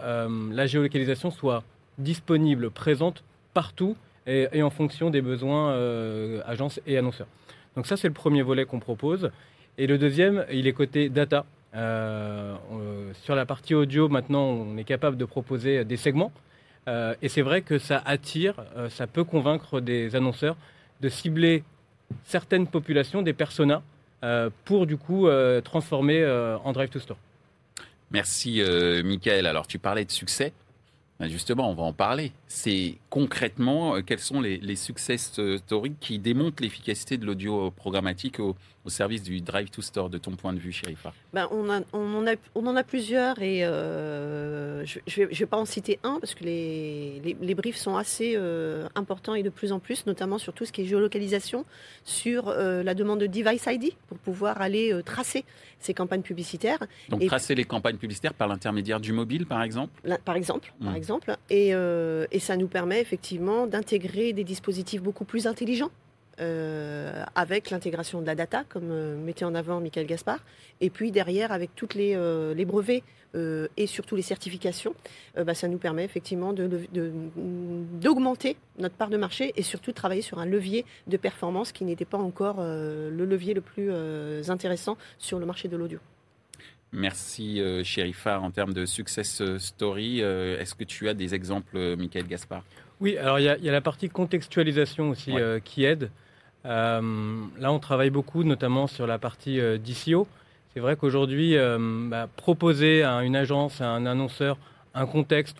la 0.51 0.65
géolocalisation 0.65 1.29
soit 1.31 1.63
disponible, 1.99 2.71
présente 2.71 3.23
partout 3.53 3.95
et 4.25 4.63
en 4.63 4.69
fonction 4.69 5.09
des 5.09 5.21
besoins 5.21 5.75
agences 6.45 6.79
et 6.87 6.97
annonceurs. 6.97 7.27
Donc 7.75 7.87
ça, 7.87 7.97
c'est 7.97 8.07
le 8.07 8.13
premier 8.13 8.41
volet 8.41 8.65
qu'on 8.65 8.79
propose. 8.79 9.31
Et 9.77 9.87
le 9.87 9.97
deuxième, 9.97 10.45
il 10.51 10.67
est 10.67 10.73
côté 10.73 11.09
data. 11.09 11.45
Euh, 11.75 12.55
sur 13.23 13.35
la 13.35 13.45
partie 13.45 13.75
audio, 13.75 14.07
maintenant, 14.07 14.45
on 14.45 14.77
est 14.77 14.83
capable 14.85 15.17
de 15.17 15.25
proposer 15.25 15.83
des 15.83 15.97
segments. 15.97 16.31
Euh, 16.87 17.15
et 17.21 17.29
c'est 17.29 17.41
vrai 17.41 17.61
que 17.61 17.77
ça 17.77 18.01
attire, 18.05 18.55
euh, 18.77 18.89
ça 18.89 19.07
peut 19.07 19.23
convaincre 19.23 19.81
des 19.81 20.15
annonceurs 20.15 20.55
de 21.01 21.09
cibler 21.09 21.63
certaines 22.23 22.67
populations, 22.67 23.21
des 23.21 23.33
personas, 23.33 23.81
pour 24.63 24.87
du 24.87 24.97
coup 24.97 25.27
transformer 25.63 26.25
en 26.63 26.71
Drive 26.71 26.89
to 26.89 26.99
Store. 26.99 27.17
Merci, 28.09 28.59
Michael. 29.03 29.45
Alors, 29.45 29.67
tu 29.67 29.77
parlais 29.77 30.03
de 30.03 30.11
succès. 30.11 30.51
Ben, 31.19 31.29
justement, 31.29 31.71
on 31.71 31.75
va 31.75 31.83
en 31.83 31.93
parler. 31.93 32.33
C'est 32.47 32.97
concrètement 33.09 34.01
quels 34.01 34.19
sont 34.19 34.41
les, 34.41 34.75
success 34.75 35.39
stories 35.57 35.95
qui 35.99 36.19
démontrent 36.19 36.61
l'efficacité 36.61 37.17
de 37.17 37.25
l'audio 37.25 37.71
programmatique 37.71 38.39
au, 38.39 38.55
au 38.85 38.89
service 38.89 39.23
du 39.23 39.41
Drive 39.41 39.69
to 39.71 39.81
Store, 39.81 40.09
de 40.09 40.19
ton 40.19 40.35
point 40.35 40.53
de 40.53 40.59
vue, 40.59 40.71
Sherifa 40.71 41.11
ben, 41.33 41.47
on, 41.51 41.67
on, 41.91 42.15
en 42.15 42.27
a, 42.27 42.35
on 42.53 42.67
en 42.67 42.75
a 42.75 42.83
plusieurs 42.83 43.41
et 43.41 43.65
euh, 43.65 44.85
je 44.85 45.21
ne 45.21 45.25
vais, 45.25 45.45
pas 45.47 45.57
en 45.57 45.65
citer 45.65 45.99
un 46.03 46.19
parce 46.19 46.35
que 46.35 46.43
les, 46.43 47.35
les, 47.41 47.55
briefs 47.55 47.77
sont 47.77 47.95
assez 47.95 48.33
euh, 48.35 48.87
importants 48.93 49.33
et 49.33 49.41
de 49.41 49.49
plus 49.49 49.71
en 49.71 49.79
plus, 49.79 50.05
notamment 50.05 50.37
sur 50.37 50.53
tout 50.53 50.65
ce 50.65 50.71
qui 50.71 50.81
est 50.81 50.85
géolocalisation, 50.85 51.65
sur 52.03 52.47
euh, 52.47 52.83
la 52.83 52.93
demande 52.93 53.19
de 53.19 53.27
device 53.27 53.65
ID 53.67 53.93
pour 54.07 54.19
pouvoir 54.19 54.61
aller 54.61 54.93
tracer 55.03 55.45
ces 55.79 55.93
campagnes 55.93 56.21
publicitaires. 56.21 56.79
Donc 57.09 57.25
tracer 57.25 57.55
les 57.55 57.65
campagnes 57.65 57.97
publicitaires 57.97 58.33
par 58.35 58.47
l'intermédiaire 58.47 58.99
du 58.99 59.13
mobile, 59.13 59.47
par 59.47 59.63
exemple? 59.63 59.93
Par 60.23 60.35
exemple, 60.35 60.73
par 60.79 60.93
hmm. 60.93 60.95
exemple. 60.95 61.35
Et, 61.49 61.69
et 61.69 62.39
ça 62.39 62.55
nous 62.55 62.67
permet 62.67 63.01
effectivement 63.01 63.65
d'intégrer 63.65 64.33
des 64.33 64.43
dispositifs 64.43 65.01
beaucoup 65.01 65.25
plus 65.25 65.47
intelligents 65.47 65.91
euh, 66.41 67.23
avec 67.33 67.69
l'intégration 67.69 68.19
de 68.19 68.25
la 68.25 68.35
data, 68.35 68.65
comme 68.67 68.91
euh, 68.91 69.15
mettait 69.15 69.45
en 69.45 69.55
avant 69.55 69.79
Michael 69.79 70.05
Gaspard, 70.05 70.39
et 70.81 70.89
puis 70.89 71.11
derrière 71.11 71.53
avec 71.53 71.73
toutes 71.75 71.95
les, 71.95 72.13
euh, 72.13 72.53
les 72.53 72.65
brevets 72.65 73.03
et 73.75 73.85
surtout 73.85 74.15
les 74.15 74.21
certifications, 74.21 74.95
bah, 75.35 75.53
ça 75.53 75.67
nous 75.67 75.77
permet 75.77 76.05
effectivement 76.05 76.53
d'augmenter 76.53 78.53
de, 78.53 78.81
notre 78.81 78.95
part 78.95 79.09
de 79.09 79.17
marché 79.17 79.51
et 79.57 79.61
surtout 79.61 79.91
de 79.91 79.95
travailler 79.95 80.21
sur 80.21 80.39
un 80.39 80.45
levier 80.45 80.85
de 81.07 81.17
performance 81.17 81.73
qui 81.73 81.83
n'était 81.83 82.05
pas 82.05 82.17
encore 82.17 82.61
le 82.61 83.25
levier 83.25 83.53
le 83.53 83.59
plus 83.59 83.91
intéressant 84.49 84.97
sur 85.17 85.37
le 85.37 85.45
marché 85.45 85.67
de 85.67 85.75
l'audio. 85.75 85.99
Merci 86.93 87.61
Chérifa. 87.83 88.39
En 88.39 88.51
termes 88.51 88.71
de 88.71 88.85
success 88.85 89.43
story, 89.57 90.21
est-ce 90.21 90.73
que 90.73 90.85
tu 90.85 91.09
as 91.09 91.13
des 91.13 91.35
exemples, 91.35 91.97
Michael 91.97 92.27
Gaspard? 92.27 92.63
Oui, 93.01 93.17
alors 93.17 93.39
il 93.39 93.43
y, 93.43 93.65
y, 93.65 93.67
a 93.67 93.73
la 93.73 93.81
partie 93.81 94.07
contextualisation 94.07 95.09
aussi 95.09 95.33
qui 95.65 95.83
aide. 95.83 96.09
Euh, 96.65 97.01
là, 97.59 97.71
on 97.71 97.79
travaille 97.79 98.09
beaucoup, 98.09 98.43
notamment 98.43 98.87
sur 98.87 99.05
la 99.07 99.19
partie 99.19 99.59
euh, 99.59 99.77
DCO. 99.77 100.27
C'est 100.73 100.79
vrai 100.79 100.95
qu'aujourd'hui, 100.95 101.55
euh, 101.55 101.77
bah, 102.09 102.27
proposer 102.35 103.03
à 103.03 103.23
une 103.23 103.35
agence, 103.35 103.81
à 103.81 103.87
un 103.87 104.05
annonceur, 104.05 104.57
un 104.93 105.05
contexte, 105.05 105.57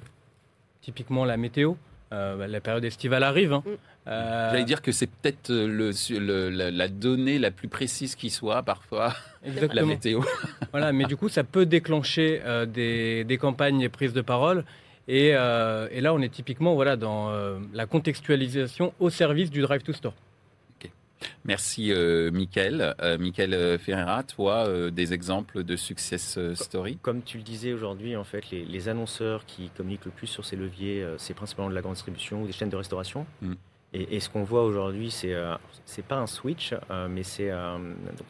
typiquement 0.82 1.26
la 1.26 1.38
météo, 1.38 1.74
bah, 2.12 2.48
la 2.48 2.62
période 2.62 2.86
estivale 2.86 3.24
arrive. 3.24 3.54
Hein. 3.54 3.64
Mm. 3.66 3.72
J'allais 4.08 4.66
dire 4.66 4.82
que 4.82 4.92
c'est 4.92 5.08
peut-être 5.08 5.52
la, 5.52 6.88
donnée 6.88 7.40
la 7.40 7.52
plus 7.52 7.68
précise 7.68 8.16
qui 8.16 8.30
soit 8.30 8.62
parfois, 8.62 9.14
la 9.74 9.84
météo. 9.84 10.22
voilà, 10.72 10.94
mais 10.94 11.06
du 11.06 11.18
coup, 11.18 11.28
ça 11.28 11.44
peut 11.44 11.66
déclencher 11.66 12.42
des, 12.68 13.38
campagnes 13.42 13.82
et 13.82 13.90
prises 13.90 14.14
de 14.14 14.22
parole. 14.22 14.64
Et, 15.08 15.30
et, 15.30 16.02
là, 16.02 16.14
on 16.14 16.22
est 16.22 16.30
typiquement 16.30 16.76
voilà, 16.76 16.98
dans 16.98 17.32
la 17.74 17.86
contextualisation 17.88 18.94
au 19.00 19.10
service 19.10 19.50
du 19.50 19.62
Drive 19.62 19.82
to 19.82 19.92
Store. 19.92 20.14
Merci, 21.46 21.92
euh, 21.92 22.32
Michael. 22.32 22.96
Euh, 23.02 23.20
Michael 23.20 23.78
Ferreira, 23.78 24.24
toi, 24.24 24.68
euh, 24.68 24.90
des 24.90 25.14
exemples 25.14 25.64
de 25.64 25.76
success 25.76 26.40
story? 26.56 26.98
Comme 27.04 27.22
tu 27.22 27.38
le 27.38 27.44
disais 27.44 27.72
aujourd'hui, 27.72 28.16
en 28.16 28.24
fait, 28.24 28.50
les, 28.52 28.90
annonceurs 28.90 29.46
qui 29.46 29.70
communiquent 29.70 30.06
le 30.06 30.12
plus 30.12 30.28
sur 30.28 30.44
ces 30.44 30.56
leviers, 30.56 31.06
c'est 31.18 31.36
principalement 31.36 31.70
de 31.70 31.76
la 31.76 31.82
grande 31.82 31.94
distribution 31.94 32.42
ou 32.42 32.48
des 32.48 32.52
chaînes 32.52 32.70
de 32.70 32.76
restauration. 32.76 33.26
Mm. 33.42 33.54
Et, 33.94 34.20
ce 34.20 34.30
qu'on 34.30 34.44
voit 34.44 34.64
aujourd'hui, 34.64 35.10
c'est 35.10 35.34
c'est 35.86 36.06
pas 36.06 36.18
un 36.18 36.28
switch, 36.28 36.74
mais 37.10 37.24
c'est 37.24 37.52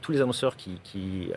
tous 0.02 0.12
les 0.12 0.22
annonceurs 0.22 0.56
qui, 0.56 0.80
qui 0.84 1.32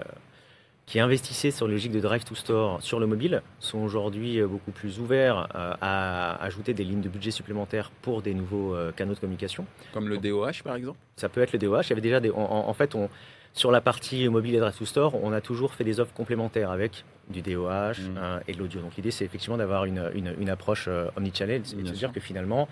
qui 0.89 1.01
investissaient 1.01 1.51
sur 1.51 1.67
la 1.67 1.75
logique 1.75 1.93
de 1.93 2.01
Drive 2.01 2.25
to 2.25 2.35
Store 2.35 2.83
sur 2.83 2.99
le 2.99 3.07
mobile 3.07 3.43
sont 3.61 3.79
aujourd'hui 3.79 4.41
euh, 4.41 4.47
beaucoup 4.47 4.71
plus 4.71 5.01
ouverts 5.01 5.47
euh, 5.55 5.75
à 5.83 6.43
ajouter 6.43 6.73
des 6.73 6.83
lignes 6.83 7.03
de 7.03 7.11
budget 7.11 7.31
supplémentaires 7.31 7.91
pour 8.01 8.23
des 8.23 8.33
nouveaux 8.33 8.75
euh, 8.75 8.91
canaux 8.91 9.13
de 9.13 9.19
communication. 9.19 9.67
Comme 9.93 10.09
le 10.09 10.17
DOH 10.17 10.63
par 10.65 10.77
exemple? 10.77 10.99
Ça 11.17 11.29
peut 11.29 11.43
être 11.43 11.53
le 11.53 11.59
DOH. 11.59 11.83
Il 11.83 11.91
y 11.91 11.93
avait 11.93 12.01
déjà 12.01 12.21
des, 12.21 12.31
en, 12.31 12.73
fait, 12.73 12.95
on, 12.95 13.11
sur 13.53 13.71
la 13.71 13.83
partie 13.83 14.27
mobile 14.31 14.55
et 14.55 14.61
Drive 14.61 14.79
to 14.79 14.87
Store, 14.87 15.15
on 15.23 15.31
a 15.33 15.43
toujours 15.43 15.75
fait 15.75 15.85
des 15.85 16.01
offres 16.01 16.15
complémentaires 16.15 16.71
avec 16.71 17.05
du 17.29 17.43
DOH 17.43 18.01
mmh. 18.01 18.41
et 18.49 18.55
de 18.55 18.59
l'audio. 18.59 18.81
Donc 18.81 18.97
l'idée, 18.97 19.11
c'est 19.11 19.27
effectivement 19.27 19.59
d'avoir 19.59 19.85
une, 19.85 20.11
une, 20.15 20.49
approche 20.49 20.89
omnichannel 21.17 21.63
et 21.71 21.83
de 21.83 21.87
se 21.89 21.93
dire 21.93 22.13
que 22.13 22.21
finalement, 22.21 22.67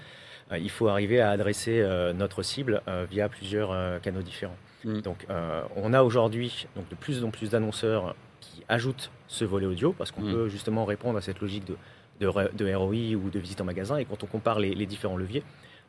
il 0.53 0.71
faut 0.71 0.89
arriver 0.89 1.21
à 1.21 1.31
adresser 1.31 1.85
notre 2.15 2.43
cible 2.43 2.83
via 3.11 3.29
plusieurs 3.29 4.01
canaux 4.01 4.23
différents. 4.23 4.57
Mm. 4.87 5.01
Donc, 5.01 5.27
euh, 5.29 5.63
on 5.75 5.93
a 5.93 6.03
aujourd'hui 6.03 6.67
donc, 6.77 6.89
de 6.89 6.95
plus 6.95 7.25
en 7.25 7.31
plus 7.31 7.51
d'annonceurs 7.51 8.15
qui 8.41 8.63
ajoutent 8.69 9.11
ce 9.29 9.45
volet 9.45 9.67
audio 9.67 9.93
parce 9.93 10.13
qu'on 10.13 10.23
mm. 10.23 10.33
peut 10.33 10.49
justement 10.49 10.85
répondre 10.85 11.19
à 11.19 11.21
cette 11.21 11.41
logique 11.41 11.65
de, 11.67 11.77
de, 12.21 12.75
ROI 12.75 13.17
ou 13.17 13.29
de 13.31 13.39
visite 13.39 13.61
en 13.61 13.65
magasin. 13.65 13.99
Et 13.99 14.05
quand 14.05 14.23
on 14.23 14.27
compare 14.27 14.61
les, 14.61 14.87
différents 14.87 15.17
leviers, 15.17 15.43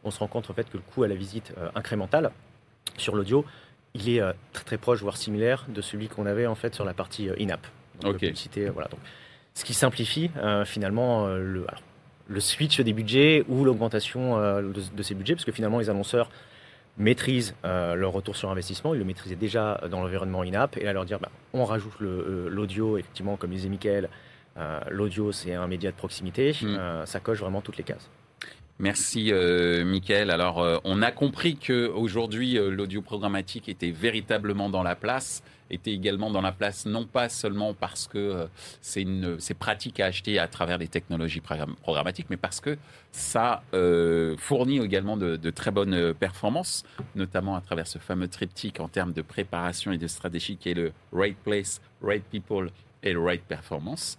on 0.03 0.11
se 0.11 0.19
rend 0.19 0.27
compte 0.27 0.49
en 0.49 0.53
fait 0.53 0.69
que 0.69 0.77
le 0.77 0.83
coût 0.83 1.03
à 1.03 1.07
la 1.07 1.15
visite 1.15 1.53
euh, 1.57 1.69
incrémentale 1.75 2.31
sur 2.97 3.15
l'audio, 3.15 3.45
il 3.93 4.09
est 4.09 4.21
euh, 4.21 4.33
très 4.53 4.63
très 4.63 4.77
proche, 4.77 5.01
voire 5.01 5.17
similaire 5.17 5.65
de 5.69 5.81
celui 5.81 6.07
qu'on 6.07 6.25
avait 6.25 6.47
en 6.47 6.55
fait 6.55 6.73
sur 6.73 6.85
la 6.85 6.93
partie 6.93 7.29
in-app. 7.39 7.65
voilà. 8.69 8.89
Donc, 8.89 8.99
ce 9.53 9.65
qui 9.65 9.73
simplifie 9.73 10.29
finalement 10.65 11.25
le, 11.29 11.65
le 12.27 12.39
switch 12.39 12.81
des 12.81 12.93
budgets 12.93 13.45
ou 13.47 13.63
l'augmentation 13.63 14.37
de, 14.37 14.73
de, 14.93 15.03
ces 15.03 15.15
budgets, 15.15 15.35
parce 15.35 15.45
que 15.45 15.51
finalement 15.51 15.79
les 15.79 15.89
annonceurs 15.89 16.29
maîtrisent 16.97 17.55
euh, 17.63 17.95
leur 17.95 18.11
retour 18.11 18.35
sur 18.35 18.49
investissement. 18.49 18.93
Ils 18.93 18.99
le 18.99 19.05
maîtrisaient 19.05 19.35
déjà 19.35 19.81
dans 19.89 20.01
l'environnement 20.01 20.41
in-app. 20.41 20.77
Et 20.77 20.83
là, 20.83 20.93
leur 20.93 21.05
dire, 21.05 21.19
bah, 21.19 21.29
on 21.53 21.63
rajoute 21.63 21.93
euh, 22.01 22.49
l'audio, 22.49 22.97
effectivement, 22.97 23.37
comme 23.37 23.51
disait 23.51 23.69
Mickaël, 23.69 24.09
euh, 24.57 24.79
l'audio, 24.89 25.31
c'est 25.31 25.53
un 25.53 25.67
média 25.67 25.91
de 25.91 25.95
proximité. 25.95 26.55
Mm. 26.61 27.05
ça 27.05 27.19
coche 27.19 27.39
vraiment 27.39 27.61
toutes 27.61 27.77
les 27.77 27.83
cases. 27.83 28.09
Merci, 28.79 29.31
euh, 29.31 29.99
Alors, 30.29 30.81
on 30.83 31.01
a 31.01 31.11
compris 31.11 31.57
qu'aujourd'hui, 31.57 32.53
l'audio 32.53 33.01
programmatique 33.01 33.69
était 33.69 33.91
véritablement 33.91 34.69
dans 34.69 34.83
la 34.83 34.95
place 34.95 35.43
était 35.69 35.91
également 35.91 36.31
dans 36.31 36.41
la 36.41 36.51
place, 36.51 36.85
non 36.85 37.05
pas 37.05 37.29
seulement 37.29 37.73
parce 37.73 38.07
que 38.07 38.17
euh, 38.17 39.37
c'est 39.39 39.53
pratique 39.53 39.99
à 39.99 40.05
acheter 40.05 40.39
à 40.39 40.47
travers 40.47 40.77
les 40.77 40.87
technologies 40.87 41.41
programmatiques, 41.41 42.27
mais 42.29 42.37
parce 42.37 42.59
que 42.59 42.77
ça 43.11 43.63
euh, 43.73 44.35
fournit 44.37 44.79
également 44.79 45.17
de, 45.17 45.49
très 45.49 45.71
bonnes 45.71 45.93
euh, 45.93 46.13
performances, 46.13 46.83
notamment 47.15 47.55
à 47.55 47.61
travers 47.61 47.87
ce 47.87 47.97
fameux 47.99 48.27
triptyque 48.27 48.79
en 48.79 48.87
termes 48.87 49.13
de 49.13 49.21
préparation 49.21 49.91
et 49.91 49.97
de 49.97 50.07
stratégie 50.07 50.57
qui 50.57 50.69
est 50.69 50.73
le 50.73 50.91
right 51.11 51.37
place, 51.43 51.81
right 52.01 52.23
people, 52.23 52.69
et 53.03 53.15
right 53.15 53.43
performance. 53.43 54.17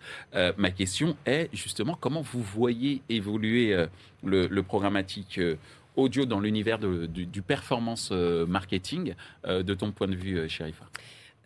ma 0.56 0.70
question 0.70 1.16
est 1.26 1.50
justement 1.52 1.98
comment 2.00 2.22
vous 2.22 2.40
voyez 2.40 3.02
évoluer 3.08 3.76
le, 4.22 4.60
programmatique 4.62 5.40
audio 5.96 6.24
dans 6.24 6.38
l'univers 6.38 6.78
du, 6.78 7.42
performance 7.42 8.12
marketing 8.12 9.14
de 9.44 9.74
ton 9.74 9.90
point 9.90 10.06
de 10.06 10.14
vue, 10.14 10.48
Sherifa 10.48 10.86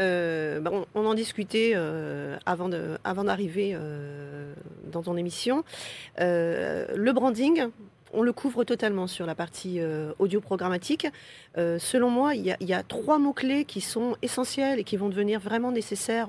euh, 0.03 0.61
bah, 0.61 0.71
on, 0.95 1.07
en 1.07 1.15
discutait 1.15 1.73
euh, 1.75 2.37
avant, 2.47 2.69
d'arriver 2.69 3.73
euh, 3.75 4.53
dans 4.91 5.03
ton 5.03 5.17
émission. 5.17 5.65
le 6.19 7.13
branding, 7.13 7.69
on 8.13 8.23
le 8.23 8.33
couvre 8.33 8.65
totalement 8.65 9.07
sur 9.07 9.25
la 9.25 9.35
partie 9.35 9.81
audio 10.19 10.41
programmatique. 10.41 11.07
selon 11.57 12.11
moi, 12.11 12.35
il 12.35 12.45
y, 12.61 12.75
a 12.75 12.83
trois 12.83 13.19
mots-clés 13.19 13.65
qui 13.65 13.81
sont 13.81 14.17
essentiels 14.21 14.79
et 14.81 14.85
qui 14.85 14.97
vont 14.97 15.09
devenir 15.09 15.41
vraiment 15.41 15.73
nécessaires 15.73 16.29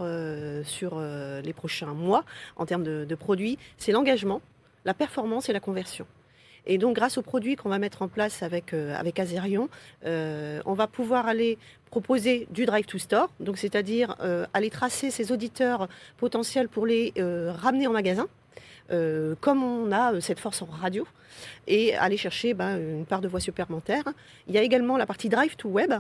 sur 0.63 1.01
les 1.01 1.53
prochains 1.53 1.93
mois 1.93 2.23
en 2.55 2.65
termes 2.65 2.83
de 2.83 3.15
produits. 3.15 3.57
C'est 3.77 3.91
l'engagement, 3.91 4.41
la 4.85 4.93
performance 4.93 5.49
et 5.49 5.53
la 5.53 5.59
conversion. 5.59 6.05
Et 6.65 6.77
donc, 6.77 6.95
grâce 6.95 7.17
aux 7.17 7.21
produits 7.21 7.55
qu'on 7.55 7.69
va 7.69 7.79
mettre 7.79 8.01
en 8.01 8.07
place 8.07 8.41
avec, 8.41 8.73
euh, 8.73 8.95
avec 8.95 9.19
Azerion, 9.19 9.69
euh, 10.05 10.61
on 10.65 10.73
va 10.73 10.87
pouvoir 10.87 11.27
aller 11.27 11.57
proposer 11.89 12.47
du 12.51 12.65
drive 12.65 12.85
to 12.85 12.97
store, 12.97 13.29
donc 13.39 13.57
c'est-à-dire 13.57 14.15
euh, 14.21 14.45
aller 14.53 14.69
tracer 14.69 15.11
ces 15.11 15.31
auditeurs 15.31 15.87
potentiels 16.17 16.69
pour 16.69 16.85
les 16.87 17.13
ramener 17.17 17.87
en 17.87 17.91
magasin. 17.91 18.27
comme 19.41 19.63
on 19.63 19.91
a 19.91 20.21
cette 20.21 20.39
force 20.39 20.61
en 20.61 20.65
radio, 20.65 21.07
et 21.67 21.95
aller 21.95 22.17
chercher 22.17 22.53
ben, 22.53 22.77
une 22.77 23.05
part 23.05 23.21
de 23.21 23.27
voix 23.27 23.39
supplémentaire. 23.39 24.03
Il 24.47 24.53
y 24.53 24.57
a 24.57 24.61
également 24.61 24.97
la 24.97 25.05
partie 25.05 25.29
drive 25.29 25.55
to 25.55 25.69
web, 25.69 25.93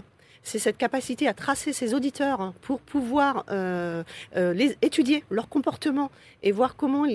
c'est 0.43 0.59
cette 0.59 0.77
capacité 0.77 1.27
à 1.27 1.33
tracer 1.33 1.73
ses 1.73 1.93
auditeurs 1.93 2.53
pour 2.61 2.79
pouvoir 2.81 3.45
euh, 3.49 4.03
euh, 4.35 4.53
les, 4.53 4.77
étudier 4.81 5.23
leur 5.29 5.49
comportement 5.49 6.11
et 6.43 6.51
voir 6.51 6.75
comment, 6.75 7.05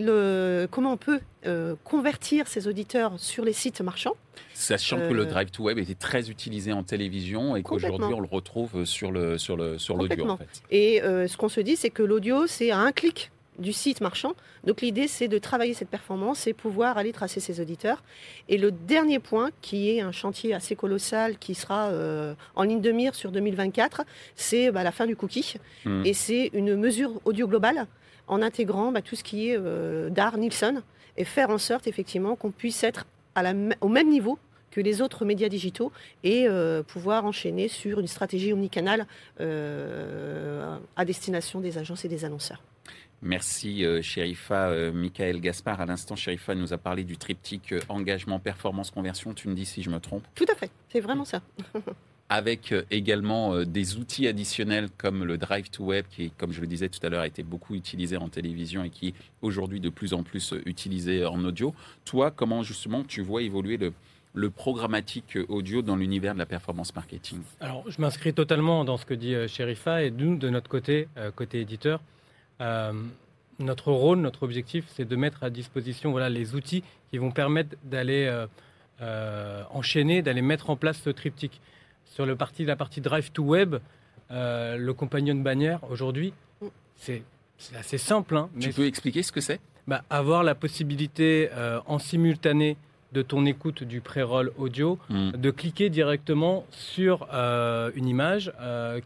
comment 0.71 0.93
on 0.93 0.97
peut 0.97 1.21
euh, 1.47 1.77
convertir 1.85 2.49
ces 2.49 2.67
auditeurs 2.67 3.19
sur 3.19 3.45
les 3.45 3.53
sites 3.53 3.81
marchands. 3.81 4.17
Sachant 4.55 4.99
que 4.99 5.13
le 5.13 5.27
drive 5.27 5.51
to 5.51 5.65
web 5.65 5.79
était 5.79 5.95
très 5.95 6.31
utilisé 6.31 6.73
en 6.73 6.83
télévision 6.83 7.55
et 7.55 7.63
qu'aujourd'hui 7.63 8.13
on 8.13 8.21
le 8.21 8.29
retrouve 8.29 8.85
sur 8.85 9.13
le 9.13 9.39
sur 9.39 9.57
le 9.57 9.79
sur 9.79 9.97
l'audio. 9.97 10.31
En 10.31 10.37
fait. 10.37 10.63
Et 10.71 11.01
ce 11.01 11.37
qu'on 11.37 11.49
se 11.49 11.61
dit, 11.61 11.77
c'est 11.77 11.91
que 11.91 12.03
l'audio, 12.03 12.47
c'est 12.47 12.71
à 12.71 12.79
un 12.79 12.93
clic 12.93 13.31
du 13.59 13.73
site 13.73 14.01
marchand. 14.01 14.35
Donc 14.65 14.81
l'idée, 14.81 15.09
c'est 15.09 15.29
de 15.29 15.39
travailler 15.39 15.75
cette 15.75 15.89
performance 15.89 16.47
et 16.47 16.53
pouvoir 16.53 16.99
aller 16.99 17.13
tracer 17.13 17.41
ses 17.41 17.61
auditeurs. 17.61 18.03
Et 18.49 18.59
le 18.59 18.71
dernier 18.71 19.19
point, 19.19 19.51
qui 19.61 19.91
est 19.91 20.01
un 20.01 20.13
chantier 20.13 20.55
assez 20.55 20.77
colossal, 20.77 21.39
qui 21.39 21.55
sera 21.55 21.89
euh, 21.89 22.35
en 22.55 22.63
ligne 22.63 22.81
de 22.81 22.91
mire 22.91 23.15
sur 23.15 23.33
2024, 23.33 24.03
c'est 24.37 24.71
bah, 24.71 24.83
la 24.83 24.93
fin 24.93 25.07
du 25.07 25.17
cookie. 25.17 25.55
Hmm. 25.85 26.03
Et 26.05 26.15
c'est 26.15 26.51
une 26.53 26.77
mesure 26.77 27.21
audio 27.25 27.47
globale 27.47 27.87
en 28.27 28.43
intégrant 28.43 28.93
bah, 28.93 29.03
tout 29.03 29.17
ce 29.17 29.25
qui 29.25 29.51
est 29.51 29.57
euh, 29.59 30.11
d'art 30.11 30.37
Nielsen 30.39 30.83
et 31.17 31.25
faire 31.25 31.51
en 31.51 31.59
sorte 31.59 31.87
effectivement 31.87 32.37
qu'on 32.37 32.51
puisse 32.51 32.85
être 32.85 33.07
à 33.35 33.43
la, 33.43 33.55
au 33.81 33.89
même 33.89 34.09
niveau 34.09 34.39
que 34.71 34.81
les 34.81 35.01
autres 35.01 35.25
médias 35.25 35.49
digitaux 35.49 35.91
et 36.23 36.47
euh, 36.47 36.83
pouvoir 36.83 37.25
enchaîner 37.25 37.69
sur 37.69 38.01
une 38.01 38.07
stratégie 38.07 38.53
omnicanale 38.53 39.07
à 39.41 41.05
destination 41.05 41.61
des 41.61 41.79
agences 41.79 42.05
et 42.05 42.09
des 42.09 42.25
annonceurs. 42.25 42.63
Merci, 43.23 43.85
euh, 43.85 44.01
Sherifa. 44.01 44.69
Euh, 44.69 44.93
Michael 44.93 45.41
Gaspard, 45.41 45.81
à 45.81 45.87
l'instant, 45.87 46.15
Sherifa 46.15 46.55
nous 46.55 46.73
a 46.73 46.79
parlé 46.79 47.05
du 47.05 47.17
triptyque 47.17 47.73
euh, 47.73 47.81
engagement, 47.89 48.39
performance, 48.39 48.91
conversion. 48.91 49.35
Tu 49.35 49.49
me 49.49 49.55
dis 49.55 49.67
si 49.67 49.83
je 49.83 49.91
me 49.91 49.99
trompe 49.99 50.25
Tout 50.35 50.47
à 50.51 50.55
fait, 50.55 50.71
c'est 50.91 51.01
vraiment 51.01 51.25
ça. 51.25 51.43
Avec 52.31 52.75
également 52.91 53.65
des 53.65 53.97
outils 53.97 54.29
additionnels 54.29 54.91
comme 54.99 55.25
le 55.25 55.39
Drive 55.39 55.71
to 55.71 55.83
Web, 55.83 56.05
qui, 56.11 56.31
comme 56.33 56.53
je 56.53 56.61
le 56.61 56.67
disais 56.67 56.91
tout 56.91 56.99
à 57.03 57.09
l'heure, 57.09 57.23
a 57.23 57.27
été 57.27 57.43
beaucoup 57.43 57.75
utilisé 57.75 58.19
en 58.19 58.29
télévision 58.29 58.85
et 58.85 58.91
qui 58.91 59.09
est 59.09 59.15
aujourd'hui 59.41 59.81
de 59.81 59.89
plus 59.89 60.13
en 60.13 60.23
plus 60.23 60.53
utilisé 60.67 61.25
en 61.25 61.43
audio. 61.43 61.75
Toi, 62.05 62.31
comment 62.31 62.63
justement 62.63 63.03
tu 63.03 63.23
vois 63.23 63.41
évoluer 63.41 63.79
le, 63.79 63.95
le 64.35 64.51
programmatique 64.51 65.39
audio 65.49 65.81
dans 65.81 65.97
l'univers 65.97 66.35
de 66.35 66.39
la 66.39 66.45
performance 66.45 66.95
marketing? 66.95 67.41
Alors, 67.61 67.91
je 67.91 67.99
m'inscris 67.99 68.35
totalement 68.35 68.85
dans 68.85 68.99
ce 68.99 69.07
que 69.07 69.15
dit 69.15 69.35
Sherifa 69.49 70.03
et 70.03 70.11
nous, 70.11 70.37
de 70.37 70.51
notre 70.51 70.69
côté, 70.69 71.09
côté 71.35 71.63
éditeur, 71.63 71.99
euh, 71.99 72.18
notre 73.59 73.93
rôle, 73.93 74.19
notre 74.19 74.43
objectif, 74.43 74.85
c'est 74.95 75.07
de 75.07 75.17
mettre 75.17 75.43
à 75.43 75.51
disposition 75.51 76.11
voilà, 76.11 76.29
les 76.29 76.55
outils 76.55 76.83
qui 77.11 77.19
vont 77.19 77.31
permettre 77.31 77.77
d'aller 77.85 78.27
euh, 78.27 78.47
euh, 79.01 79.63
enchaîner, 79.71 80.23
d'aller 80.23 80.43
mettre 80.43 80.71
en 80.71 80.77
place 80.77 81.01
ce 81.03 81.11
triptyque. 81.11 81.61
Sur 82.05 82.27
le 82.27 82.37
parti, 82.37 82.65
la 82.65 82.77
partie 82.77 83.01
Drive 83.01 83.31
to 83.33 83.43
Web, 83.43 83.77
le 84.31 84.93
compagnon 84.93 85.35
de 85.35 85.43
bannière, 85.43 85.81
aujourd'hui, 85.91 86.33
c'est 86.97 87.23
assez 87.77 87.99
simple. 87.99 88.37
Hein, 88.37 88.51
tu 88.59 88.71
peux 88.71 88.87
expliquer 88.87 89.23
ce 89.23 89.31
que 89.31 89.41
c'est? 89.41 89.61
Bah, 89.87 90.03
Avoir 90.11 90.43
la 90.43 90.55
possibilité 90.55 91.49
en 91.87 91.99
simultané 91.99 92.77
de 93.13 93.23
ton 93.23 93.47
écoute 93.47 93.85
du 93.85 94.01
pré-roll 94.01 94.53
audio, 94.59 94.99
hmm. 95.09 95.33
de 95.33 95.51
cliquer 95.51 95.91
directement 95.91 96.67
sur 96.71 97.29
une 97.33 98.09
image 98.09 98.53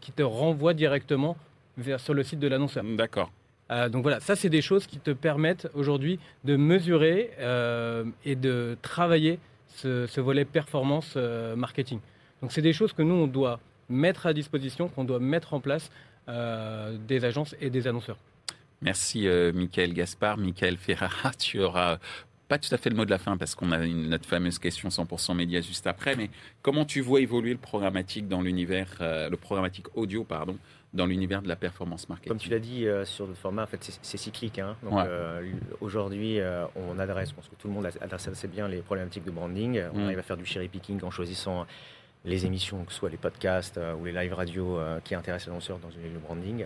qui 0.01 0.11
te 0.11 0.23
renvoie 0.23 0.73
directement 0.73 1.37
vers, 1.77 1.99
sur 1.99 2.13
le 2.13 2.23
site 2.23 2.39
de 2.39 2.47
l'annonceur. 2.47 2.83
D'accord. 2.83 3.31
Euh, 3.71 3.89
donc 3.89 4.03
voilà, 4.03 4.19
ça 4.19 4.35
c'est 4.35 4.49
des 4.49 4.61
choses 4.61 4.87
qui 4.87 4.99
te 4.99 5.11
permettent 5.11 5.67
aujourd'hui 5.73 6.19
de 6.43 6.55
mesurer 6.55 7.31
euh, 7.39 8.03
et 8.25 8.35
de 8.35 8.77
travailler 8.81 9.39
ce, 9.67 10.19
volet 10.19 10.45
performance 10.45 11.13
euh, 11.15 11.55
marketing. 11.55 11.99
Donc 12.41 12.51
c'est 12.51 12.61
des 12.61 12.73
choses 12.73 12.93
que 12.93 13.01
nous 13.01 13.15
on 13.15 13.27
doit 13.27 13.59
mettre 13.89 14.25
à 14.25 14.33
disposition, 14.33 14.89
qu'on 14.89 15.03
doit 15.03 15.19
mettre 15.19 15.53
en 15.53 15.59
place 15.59 15.89
des 16.25 17.25
agences 17.25 17.53
et 17.59 17.69
des 17.69 17.85
annonceurs. 17.85 18.17
Merci 18.81 19.27
Michael 19.53 19.93
Gaspard, 19.93 20.37
Michael 20.37 20.77
Ferrara, 20.77 21.31
tu 21.37 21.59
auras 21.59 21.97
pas 22.53 22.59
tout 22.59 22.73
à 22.75 22.77
fait 22.77 22.91
le 22.91 22.95
mot 22.95 23.05
de 23.05 23.09
la 23.09 23.17
fin 23.17 23.35
parce 23.35 23.55
qu'on 23.55 23.71
a 23.71 23.83
une, 23.83 24.09
notre 24.09 24.27
fameuse 24.27 24.59
question 24.59 24.89
100% 24.89 25.35
média 25.35 25.59
juste 25.59 25.87
après, 25.87 26.15
mais 26.15 26.29
comment 26.61 26.85
tu 26.85 27.01
vois 27.01 27.19
évoluer 27.19 27.51
le 27.51 27.57
programmatique 27.57 28.27
dans 28.27 28.41
l'univers, 28.41 28.97
le 28.99 29.35
programmatique 29.35 29.87
audio, 29.95 30.23
pardon, 30.23 30.57
dans 30.93 31.07
l'univers 31.07 31.41
de 31.41 31.47
la 31.47 31.55
performance 31.55 32.07
marketing? 32.09 32.29
Comme 32.29 32.39
tu 32.39 32.49
l'as 32.49 32.59
dit 32.59 32.87
euh, 32.87 33.05
sur 33.05 33.25
le 33.25 33.33
format, 33.33 33.63
en 33.63 33.65
fait, 33.65 33.97
c'est 34.01 34.17
cyclique. 34.17 34.59
Hein. 34.59 34.75
Euh, 34.85 35.41
aujourd'hui, 35.81 36.39
euh, 36.39 36.65
on 36.75 36.99
adresse, 36.99 37.29
je 37.29 37.35
pense 37.35 37.47
que 37.47 37.55
tout 37.55 37.67
le 37.67 37.73
monde 37.73 37.89
adresse 37.99 38.27
assez 38.27 38.47
bien 38.47 38.67
les 38.67 38.81
problématiques 38.81 39.25
de 39.25 39.31
branding. 39.31 39.81
On 39.93 40.01
mm. 40.01 40.05
arrive 40.05 40.19
à 40.19 40.23
faire 40.23 40.37
du 40.37 40.45
cherry 40.45 40.67
picking 40.67 41.03
en 41.03 41.09
choisissant 41.09 41.65
les 42.23 42.45
émissions, 42.45 42.85
que 42.85 42.93
ce 42.93 42.99
soit 42.99 43.09
les 43.09 43.17
podcasts 43.17 43.79
ou 43.99 44.05
les 44.05 44.11
live 44.11 44.33
radio 44.33 44.79
qui 45.03 45.15
intéressent 45.15 45.47
l'annonceur 45.47 45.79
dans 45.79 45.89
une 45.89 46.13
le 46.13 46.19
branding. 46.19 46.65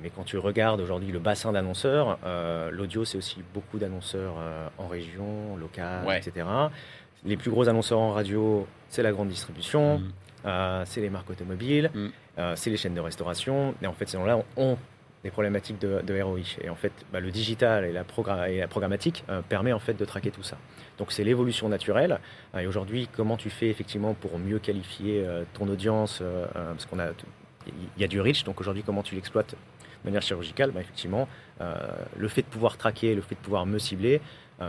Mais 0.00 0.10
quand 0.10 0.22
tu 0.22 0.38
regardes 0.38 0.80
aujourd'hui 0.80 1.10
le 1.10 1.18
bassin 1.18 1.52
d'annonceurs, 1.52 2.18
l'audio, 2.70 3.04
c'est 3.04 3.18
aussi 3.18 3.42
beaucoup 3.52 3.78
d'annonceurs 3.78 4.34
en 4.78 4.86
région, 4.86 5.56
locale, 5.56 6.06
etc. 6.16 6.46
Les 7.24 7.36
plus 7.36 7.50
gros 7.50 7.68
annonceurs 7.68 7.98
en 7.98 8.12
radio, 8.12 8.66
c'est 8.88 9.02
la 9.02 9.10
grande 9.10 9.28
distribution, 9.28 9.98
mm. 10.44 10.84
c'est 10.84 11.00
les 11.00 11.10
marques 11.10 11.30
automobiles. 11.30 11.90
Mm. 11.92 12.08
Euh, 12.40 12.54
c'est 12.56 12.70
les 12.70 12.76
chaînes 12.76 12.94
de 12.94 13.00
restauration. 13.00 13.74
Et 13.82 13.86
en 13.86 13.92
fait, 13.92 14.08
ces 14.08 14.16
gens-là 14.16 14.38
ont 14.56 14.78
des 15.22 15.30
problématiques 15.30 15.78
de, 15.78 16.22
ROI. 16.22 16.40
Et 16.62 16.70
en 16.70 16.74
fait, 16.74 16.92
bah, 17.12 17.20
le 17.20 17.30
digital 17.30 17.84
et 17.84 17.92
la, 17.92 18.04
et 18.48 18.58
la 18.58 18.68
programmatique 18.68 19.24
euh, 19.28 19.42
permet 19.46 19.72
en 19.72 19.78
fait 19.78 19.94
de 19.94 20.04
traquer 20.04 20.30
tout 20.30 20.42
ça. 20.42 20.56
Donc 20.98 21.12
c'est 21.12 21.24
l'évolution 21.24 21.68
naturelle. 21.68 22.18
et 22.58 22.66
aujourd'hui, 22.66 23.08
comment 23.14 23.36
tu 23.36 23.50
fais 23.50 23.68
effectivement 23.68 24.14
pour 24.14 24.38
mieux 24.38 24.58
qualifier 24.58 25.22
euh, 25.24 25.44
ton 25.52 25.68
audience 25.68 26.22
Parce 26.54 26.86
qu'on 26.86 26.98
a, 26.98 27.08
il 27.66 28.00
y 28.00 28.04
a 28.04 28.08
du 28.08 28.20
reach. 28.20 28.44
Donc 28.44 28.60
aujourd'hui, 28.60 28.82
comment 28.82 29.02
tu 29.02 29.14
l'exploites 29.14 29.54
de 30.02 30.08
manière 30.08 30.22
chirurgicale 30.22 30.70
bah, 30.70 30.80
Effectivement, 30.80 31.28
le 31.60 32.28
fait 32.28 32.42
de 32.42 32.46
pouvoir 32.46 32.76
traquer, 32.76 33.14
le 33.14 33.22
fait 33.22 33.34
de 33.34 33.40
pouvoir 33.40 33.66
me 33.66 33.78
cibler, 33.78 34.20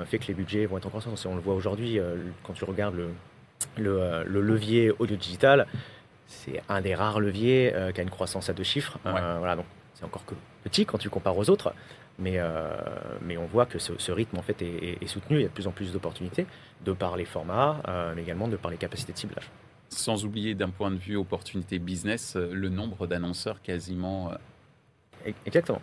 fait 0.06 0.20
que 0.20 0.28
les 0.28 0.34
budgets 0.34 0.66
vont 0.66 0.78
être 0.78 0.86
en 0.86 0.90
croissance. 0.90 1.26
on 1.26 1.36
le 1.36 1.42
voit 1.42 1.54
aujourd'hui 1.54 2.00
quand 2.44 2.54
tu 2.54 2.66
regardes 2.66 2.96
le, 2.96 3.10
le, 3.78 4.24
le 4.26 4.42
levier 4.42 4.92
audio 5.00 5.16
digital 5.16 5.68
c'est 6.32 6.62
un 6.70 6.82
des 6.82 6.96
rares 6.96 7.20
leviers 7.20 7.74
euh, 7.76 7.92
qui 7.92 8.00
a 8.00 8.04
une 8.04 8.10
croissance 8.10 8.50
à 8.50 8.54
deux 8.54 8.64
chiffres. 8.64 8.98
Euh, 9.06 9.36
voilà, 9.38 9.56
donc 9.56 9.66
c'est 9.94 10.06
encore 10.06 10.26
que 10.26 10.34
petit 10.64 10.86
quand 10.86 10.98
tu 10.98 11.10
compares 11.10 11.38
aux 11.38 11.50
autres, 11.50 11.74
mais, 12.18 12.36
euh, 12.38 12.70
mais 13.22 13.38
on 13.38 13.46
voit 13.46 13.66
que 13.66 13.80
ce, 13.80 14.12
rythme 14.12 14.38
en 14.38 14.42
fait 14.42 14.62
est, 14.62 15.06
soutenu. 15.08 15.38
Il 15.38 15.42
y 15.42 15.46
a 15.46 15.50
de 15.50 15.54
plus 15.54 15.68
en 15.68 15.72
plus 15.72 15.92
d'opportunités 15.92 16.46
de 16.86 16.94
par 16.94 17.18
les 17.18 17.26
formats, 17.26 17.82
mais 18.16 18.22
également 18.22 18.48
de 18.48 18.58
par 18.58 18.72
les 18.72 18.78
capacités 18.78 19.14
de 19.14 19.18
ciblage. 19.18 19.50
Sans 19.90 20.24
oublier 20.24 20.56
d'un 20.56 20.70
point 20.70 20.90
de 20.90 20.98
vue 20.98 21.18
opportunité 21.18 21.78
business, 21.78 22.36
le 22.38 22.70
nombre 22.70 23.08
d'annonceurs 23.08 23.62
quasiment. 23.62 24.32
Exactement. 25.46 25.82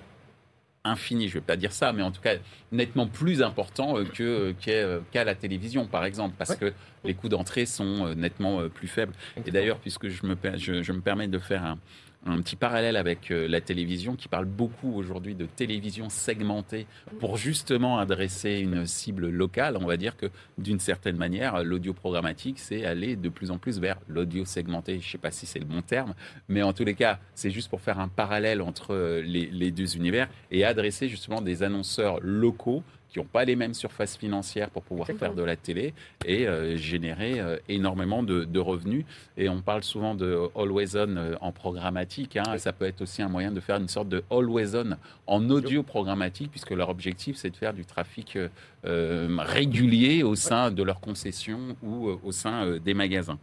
Infini, 0.85 1.29
je 1.29 1.35
ne 1.35 1.41
vais 1.41 1.47
pas 1.47 1.57
dire 1.57 1.73
ça, 1.73 1.93
mais 1.93 2.03
en 2.03 2.11
tout 2.11 2.21
cas 2.21 2.37
nettement 2.73 3.07
plus 3.07 3.43
important 3.43 3.99
euh, 3.99 4.05
que, 4.05 4.55
euh, 4.69 5.01
qu'à 5.11 5.25
la 5.25 5.35
télévision, 5.35 5.87
par 5.87 6.05
exemple, 6.05 6.35
parce 6.39 6.55
que 6.55 6.73
les 7.05 7.15
coûts 7.15 7.29
d'entrée 7.29 7.67
sont 7.67 8.07
euh, 8.07 8.15
nettement 8.15 8.69
plus 8.69 8.89
faibles. 8.89 9.13
Et 9.45 9.51
d'ailleurs, 9.51 9.79
puisque 9.79 10.09
je 10.09 10.25
me, 10.25 10.37
je, 10.57 10.93
me 10.93 11.01
permets 11.01 11.29
de 11.29 11.39
faire 11.39 11.65
un, 11.65 11.79
un 12.27 12.41
petit 12.43 12.57
parallèle 12.57 12.97
avec 12.97 13.31
euh, 13.31 13.49
la 13.49 13.61
télévision 13.61 14.17
qui 14.17 14.29
parle 14.29 14.45
beaucoup 14.45 14.93
aujourd'hui 14.95 15.35
de 15.35 15.47
télévision 15.47 16.09
segmentée 16.09 16.87
pour 17.21 17.37
justement 17.37 17.99
adresser 17.99 18.59
une 18.59 18.87
cible 18.87 19.29
locale. 19.29 19.77
On 19.81 19.87
va 19.87 19.97
dire 19.97 20.17
que 20.17 20.27
d'une 20.59 20.81
certaine 20.81 21.17
manière, 21.17 21.63
l'audio 21.65 21.93
programmatique, 21.93 22.59
c'est 22.59 22.85
aller 22.85 23.17
de 23.17 23.29
plus 23.29 23.51
en 23.51 23.59
plus 23.59 23.79
vers 23.79 23.99
l'audio 24.09 24.45
segmenté. 24.45 24.95
Je 25.01 25.07
ne 25.07 25.13
sais 25.13 25.19
pas 25.19 25.31
si 25.31 25.47
c'est 25.47 25.59
le 25.59 25.65
bon 25.65 25.83
terme, 25.83 26.15
mais 26.49 26.63
en 26.63 26.73
tous 26.73 26.85
les 26.85 26.95
cas, 26.95 27.19
c'est 27.35 27.51
juste 27.51 27.71
pour 27.71 27.81
faire 27.81 27.99
un 28.01 28.09
parallèle 28.09 28.63
entre 28.63 28.95
euh, 28.95 29.23
les, 29.23 29.47
les 29.47 29.71
deux 29.71 29.97
univers 29.97 30.29
et 30.51 30.65
adresser 30.65 31.09
justement 31.09 31.41
des 31.41 31.63
annonceurs 31.63 32.19
locaux 32.21 32.83
qui 33.11 33.19
n'ont 33.19 33.25
pas 33.25 33.45
les 33.45 33.57
mêmes 33.57 33.75
surfaces 33.75 34.17
financières 34.17 34.71
pour 34.71 34.83
pouvoir 34.83 35.09
faire 35.19 35.35
de 35.35 35.43
la 35.43 35.57
télé 35.57 35.95
et 36.25 36.47
euh, 36.47 36.77
générer 36.77 37.41
euh, 37.41 37.57
énormément 37.69 38.23
de, 38.23 38.59
revenus. 38.59 39.05
Et 39.37 39.49
on 39.49 39.61
parle 39.63 39.83
souvent 39.83 40.15
de 40.15 40.37
always 40.57 40.97
on 40.97 41.17
euh, 41.17 41.35
en 41.41 41.53
programmatique. 41.53 42.37
Hein. 42.37 42.59
Ça 42.59 42.73
peut 42.73 42.85
être 42.85 43.01
aussi 43.01 43.23
un 43.23 43.29
moyen 43.29 43.53
de 43.53 43.61
faire 43.61 43.77
une 43.77 43.89
sorte 43.89 44.09
de 44.09 44.23
always 44.31 44.75
on 44.75 44.97
en 45.27 45.51
audio 45.51 45.83
programmatique, 45.83 46.51
puisque 46.51 46.71
leur 46.71 46.89
objectif, 46.89 47.37
c'est 47.37 47.51
de 47.51 47.57
faire 47.57 47.73
du 47.73 47.85
trafic 47.85 48.39
régulier 48.85 50.23
au 50.23 50.35
sein 50.35 50.71
de 50.71 50.83
leur 50.83 51.01
concession 51.01 51.77
ou 51.83 52.09
au 52.23 52.33
sein 52.33 52.79
des 52.79 52.95
magasins. 52.95 53.39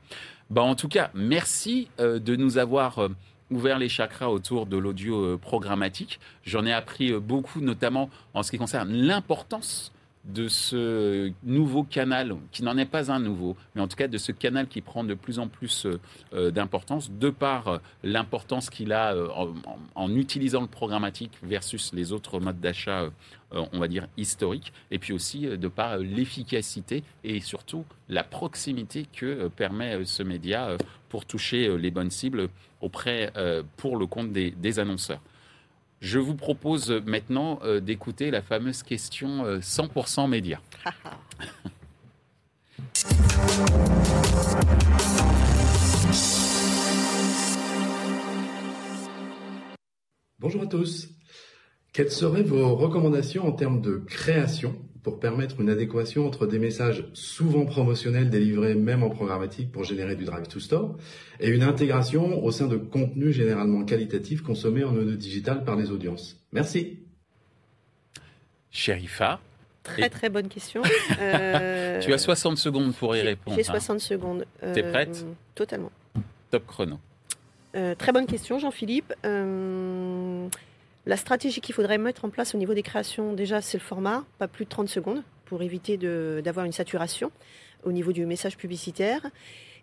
Bah, 0.49 0.63
en 0.63 0.75
tout 0.75 0.87
cas, 0.87 1.11
merci 1.13 1.89
de 1.99 2.35
nous 2.35 2.57
avoir 2.57 3.09
ouvert 3.51 3.79
les 3.79 3.89
chakras 3.89 4.29
autour 4.29 4.65
de 4.65 4.77
l'audio 4.77 5.23
euh, 5.23 5.37
programmatique. 5.37 6.19
J'en 6.43 6.65
ai 6.65 6.73
appris 6.73 7.11
euh, 7.11 7.19
beaucoup, 7.19 7.61
notamment 7.61 8.09
en 8.33 8.43
ce 8.43 8.51
qui 8.51 8.57
concerne 8.57 8.91
l'importance 8.91 9.91
de 10.25 10.47
ce 10.47 11.31
nouveau 11.43 11.83
canal, 11.83 12.35
qui 12.51 12.63
n'en 12.63 12.77
est 12.77 12.85
pas 12.85 13.11
un 13.11 13.19
nouveau, 13.19 13.55
mais 13.75 13.81
en 13.81 13.87
tout 13.87 13.95
cas 13.95 14.07
de 14.07 14.17
ce 14.17 14.31
canal 14.31 14.67
qui 14.67 14.81
prend 14.81 15.03
de 15.03 15.13
plus 15.13 15.39
en 15.39 15.47
plus 15.47 15.87
euh, 16.33 16.51
d'importance, 16.51 17.11
de 17.11 17.29
par 17.29 17.79
l'importance 18.03 18.69
qu'il 18.69 18.91
a 18.93 19.15
en, 19.95 20.15
utilisant 20.15 20.61
le 20.61 20.67
programmatique 20.67 21.33
versus 21.43 21.93
les 21.93 22.11
autres 22.11 22.39
modes 22.39 22.59
d'achat, 22.59 23.09
on 23.51 23.79
va 23.79 23.87
dire, 23.87 24.07
historiques, 24.17 24.73
et 24.91 24.99
puis 24.99 25.13
aussi 25.13 25.41
de 25.41 25.67
par 25.67 25.97
l'efficacité 25.97 27.03
et 27.23 27.39
surtout 27.39 27.85
la 28.09 28.23
proximité 28.23 29.05
que 29.13 29.47
permet 29.47 30.05
ce 30.05 30.23
média 30.23 30.75
pour 31.09 31.25
toucher 31.25 31.77
les 31.77 31.91
bonnes 31.91 32.11
cibles 32.11 32.49
auprès, 32.81 33.31
euh, 33.35 33.63
pour 33.77 33.97
le 33.97 34.05
compte 34.05 34.31
des, 34.31 34.79
annonceurs. 34.79 35.21
Je 36.01 36.19
vous 36.19 36.35
propose 36.35 36.91
maintenant 37.05 37.59
euh, 37.63 37.79
d'écouter 37.79 38.29
la 38.31 38.41
fameuse 38.41 38.83
question 38.83 39.59
100% 39.59 40.23
euh, 40.23 40.27
média. 40.27 40.61
Bonjour 50.39 50.61
à 50.61 50.67
tous. 50.67 51.07
Quelles 51.93 52.11
seraient 52.11 52.43
vos 52.43 52.75
recommandations 52.75 53.47
en 53.47 53.53
termes 53.53 53.81
de 53.81 54.03
création 54.05 54.75
pour 55.05 55.19
permettre 55.19 55.61
une 55.61 55.69
adéquation 55.69 56.25
entre 56.25 56.47
des 56.47 56.57
messages 56.57 57.05
souvent 57.13 57.67
promotionnels 57.67 58.31
délivrés 58.31 58.73
même 58.73 59.03
en 59.03 59.11
programmatique 59.11 59.71
pour 59.71 59.83
générer 59.83 60.15
du 60.15 60.25
drive 60.25 60.47
to 60.47 60.59
store 60.59 60.97
et 61.39 61.49
une 61.49 61.61
intégration 61.61 62.43
au 62.43 62.49
sein 62.49 62.65
de 62.65 62.75
contenus 62.75 63.35
généralement 63.35 63.85
qualitatifs 63.85 64.41
consommés 64.41 64.83
en 64.83 64.95
audio 64.95 65.15
digital 65.15 65.63
par 65.63 65.75
les 65.75 65.91
audiences. 65.91 66.43
Merci. 66.51 66.97
Sherifa. 68.71 69.39
Très 69.83 70.09
très 70.09 70.29
bonne 70.29 70.47
question. 70.47 70.81
Euh, 71.19 72.01
tu 72.01 72.11
as 72.11 72.17
60 72.17 72.57
secondes 72.57 72.95
pour 72.95 73.15
y 73.15 73.21
répondre. 73.21 73.55
J'ai 73.55 73.63
60 73.63 73.95
hein. 73.95 73.99
secondes. 73.99 74.45
Tu 74.59 74.79
es 74.79 74.83
prête? 74.83 75.23
Euh, 75.23 75.33
Totalement. 75.53 75.91
Top 76.49 76.65
chrono. 76.65 76.99
Euh, 77.75 77.93
très 77.93 78.11
bonne 78.11 78.25
question, 78.25 78.57
Jean-Philippe. 78.57 79.13
La 81.05 81.17
stratégie 81.17 81.61
qu'il 81.61 81.75
faudrait 81.75 81.97
mettre 81.97 82.25
en 82.25 82.29
place 82.29 82.55
au 82.55 82.57
niveau 82.57 82.73
des 82.73 82.81
créations, 82.81 83.33
déjà, 83.33 83.61
c'est 83.61 83.77
le 83.77 83.83
format, 83.83 84.25
pas 84.39 84.47
plus 84.47 84.65
de 84.65 84.69
30 84.69 84.89
secondes, 84.89 85.23
pour 85.45 85.61
éviter 85.61 85.97
d'avoir 85.97 86.65
une 86.65 86.71
saturation 86.71 87.31
au 87.83 87.91
niveau 87.91 88.11
du 88.11 88.25
message 88.25 88.57
publicitaire. 88.57 89.21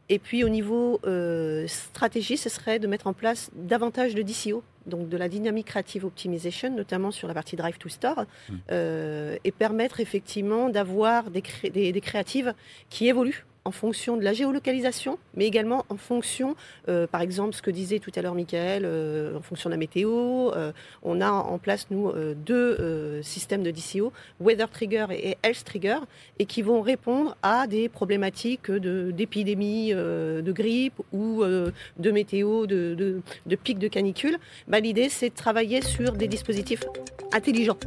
Et 0.09 0.19
puis 0.19 0.43
au 0.43 0.49
niveau 0.49 1.01
euh, 1.07 1.67
stratégie, 1.69 2.37
ce 2.37 2.49
serait 2.49 2.81
de 2.81 2.89
mettre 2.89 3.07
en 3.07 3.13
place 3.13 3.51
davantage 3.55 4.15
de 4.15 4.23
DCO, 4.23 4.65
donc 4.87 5.09
de 5.09 5.17
la 5.17 5.29
Dynamic 5.29 5.69
Creative 5.69 6.05
Optimization, 6.05 6.75
notamment 6.75 7.13
sur 7.13 7.29
la 7.29 7.35
partie 7.35 7.55
Drive 7.55 7.79
to 7.79 7.89
Store, 7.89 8.23
mmh. 8.49 8.55
euh, 8.73 9.37
et 9.45 9.53
permettre 9.53 10.01
effectivement 10.01 10.69
d'avoir 10.69 11.31
des, 11.31 11.43
des, 11.73 11.93
des 11.93 12.01
créatives 12.01 12.53
qui 12.91 13.09
évoluent 13.09 13.47
en 13.65 13.71
fonction 13.71 14.17
de 14.17 14.23
la 14.25 14.33
géolocalisation, 14.33 15.19
mais 15.35 15.47
également 15.47 15.85
en 15.89 15.97
fonction, 15.97 16.57
euh, 16.89 17.07
par 17.07 17.21
exemple, 17.21 17.55
ce 17.55 17.63
que 17.63 17.71
disait 17.71 17.99
tout 17.99 18.11
à 18.17 18.23
l'heure 18.23 18.35
Michael, 18.35 18.83
euh, 18.85 19.39
en 19.39 19.43
fonction 19.43 19.71
de 19.71 19.75
la 19.75 19.79
météo. 19.79 20.51
Euh, 20.53 20.73
on 21.03 21.21
a 21.21 21.31
en 21.31 21.59
place, 21.59 21.87
nous, 21.91 22.13
deux 22.35 23.23
systèmes 23.23 23.63
de 23.63 23.71
DCO, 23.71 24.13
Weather 24.41 24.69
Trigger 24.69 25.07
et 25.11 25.37
Health 25.43 25.65
Trigger, 25.65 25.99
et 26.39 26.47
qui 26.47 26.63
vont 26.63 26.81
répondre 26.81 27.37
à 27.43 27.67
des 27.67 27.89
problématiques 27.89 28.71
d'épidémie 28.71 29.93
de, 29.93 30.53
grippe 30.53 31.01
ou 31.13 31.43
de 31.45 32.11
météo, 32.11 32.67
de, 32.67 32.95
de, 32.95 33.21
de 33.47 33.57
pics 33.57 33.79
de 33.79 33.89
canicule. 33.89 34.39
Bah, 34.69 34.81
L'idée, 34.81 35.09
c'est 35.09 35.31
de 35.31 35.35
travailler 35.35 35.83
sur 35.83 36.13
des 36.13 36.29
dispositifs 36.29 36.85
intelligents 37.33 37.79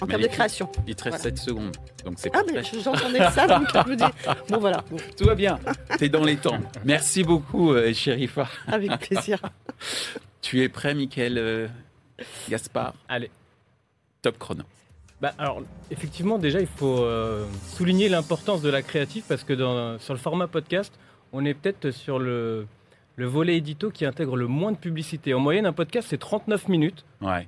en 0.00 0.06
termes 0.06 0.22
de 0.22 0.28
création. 0.28 0.68
Il 0.86 0.94
te 0.94 1.04
reste 1.04 1.22
7 1.22 1.38
secondes. 1.38 1.76
Donc 2.04 2.14
c'est 2.16 2.30
ah, 2.34 2.42
mais 2.52 2.62
j'entendais 2.62 3.30
ça, 3.30 3.46
donc 3.46 3.68
je 3.72 3.90
me 3.90 3.96
dis. 3.96 4.04
Bon, 4.48 4.58
voilà. 4.58 4.84
Tout 5.16 5.24
va 5.24 5.34
bien. 5.34 5.58
Tu 5.98 6.04
es 6.04 6.08
dans 6.08 6.24
les 6.24 6.36
temps. 6.36 6.58
Merci 6.84 7.24
beaucoup, 7.24 7.72
euh, 7.72 7.92
Chérifa. 7.92 8.48
Avec 8.66 8.98
plaisir. 9.08 9.40
tu 10.42 10.62
es 10.62 10.68
prêt, 10.68 10.94
Michael 10.94 11.38
euh, 11.38 11.68
Gaspard? 12.48 12.94
Allez. 13.08 13.30
Top 14.22 14.38
chrono. 14.38 14.64
Bah, 15.20 15.32
alors, 15.38 15.62
effectivement, 15.90 16.38
déjà, 16.38 16.60
il 16.60 16.66
faut 16.66 17.00
euh, 17.00 17.46
souligner 17.68 18.08
l'importance 18.08 18.60
de 18.62 18.68
la 18.68 18.82
créative 18.82 19.24
parce 19.28 19.44
que 19.44 19.52
dans, 19.52 19.98
sur 19.98 20.12
le 20.12 20.20
format 20.20 20.48
podcast, 20.48 20.92
on 21.32 21.44
est 21.44 21.54
peut-être 21.54 21.90
sur 21.90 22.18
le 22.18 22.66
le 23.16 23.26
volet 23.26 23.56
édito 23.56 23.90
qui 23.90 24.04
intègre 24.04 24.36
le 24.36 24.46
moins 24.46 24.72
de 24.72 24.76
publicité. 24.76 25.34
En 25.34 25.40
moyenne, 25.40 25.66
un 25.66 25.72
podcast, 25.72 26.08
c'est 26.10 26.18
39 26.18 26.68
minutes 26.68 27.04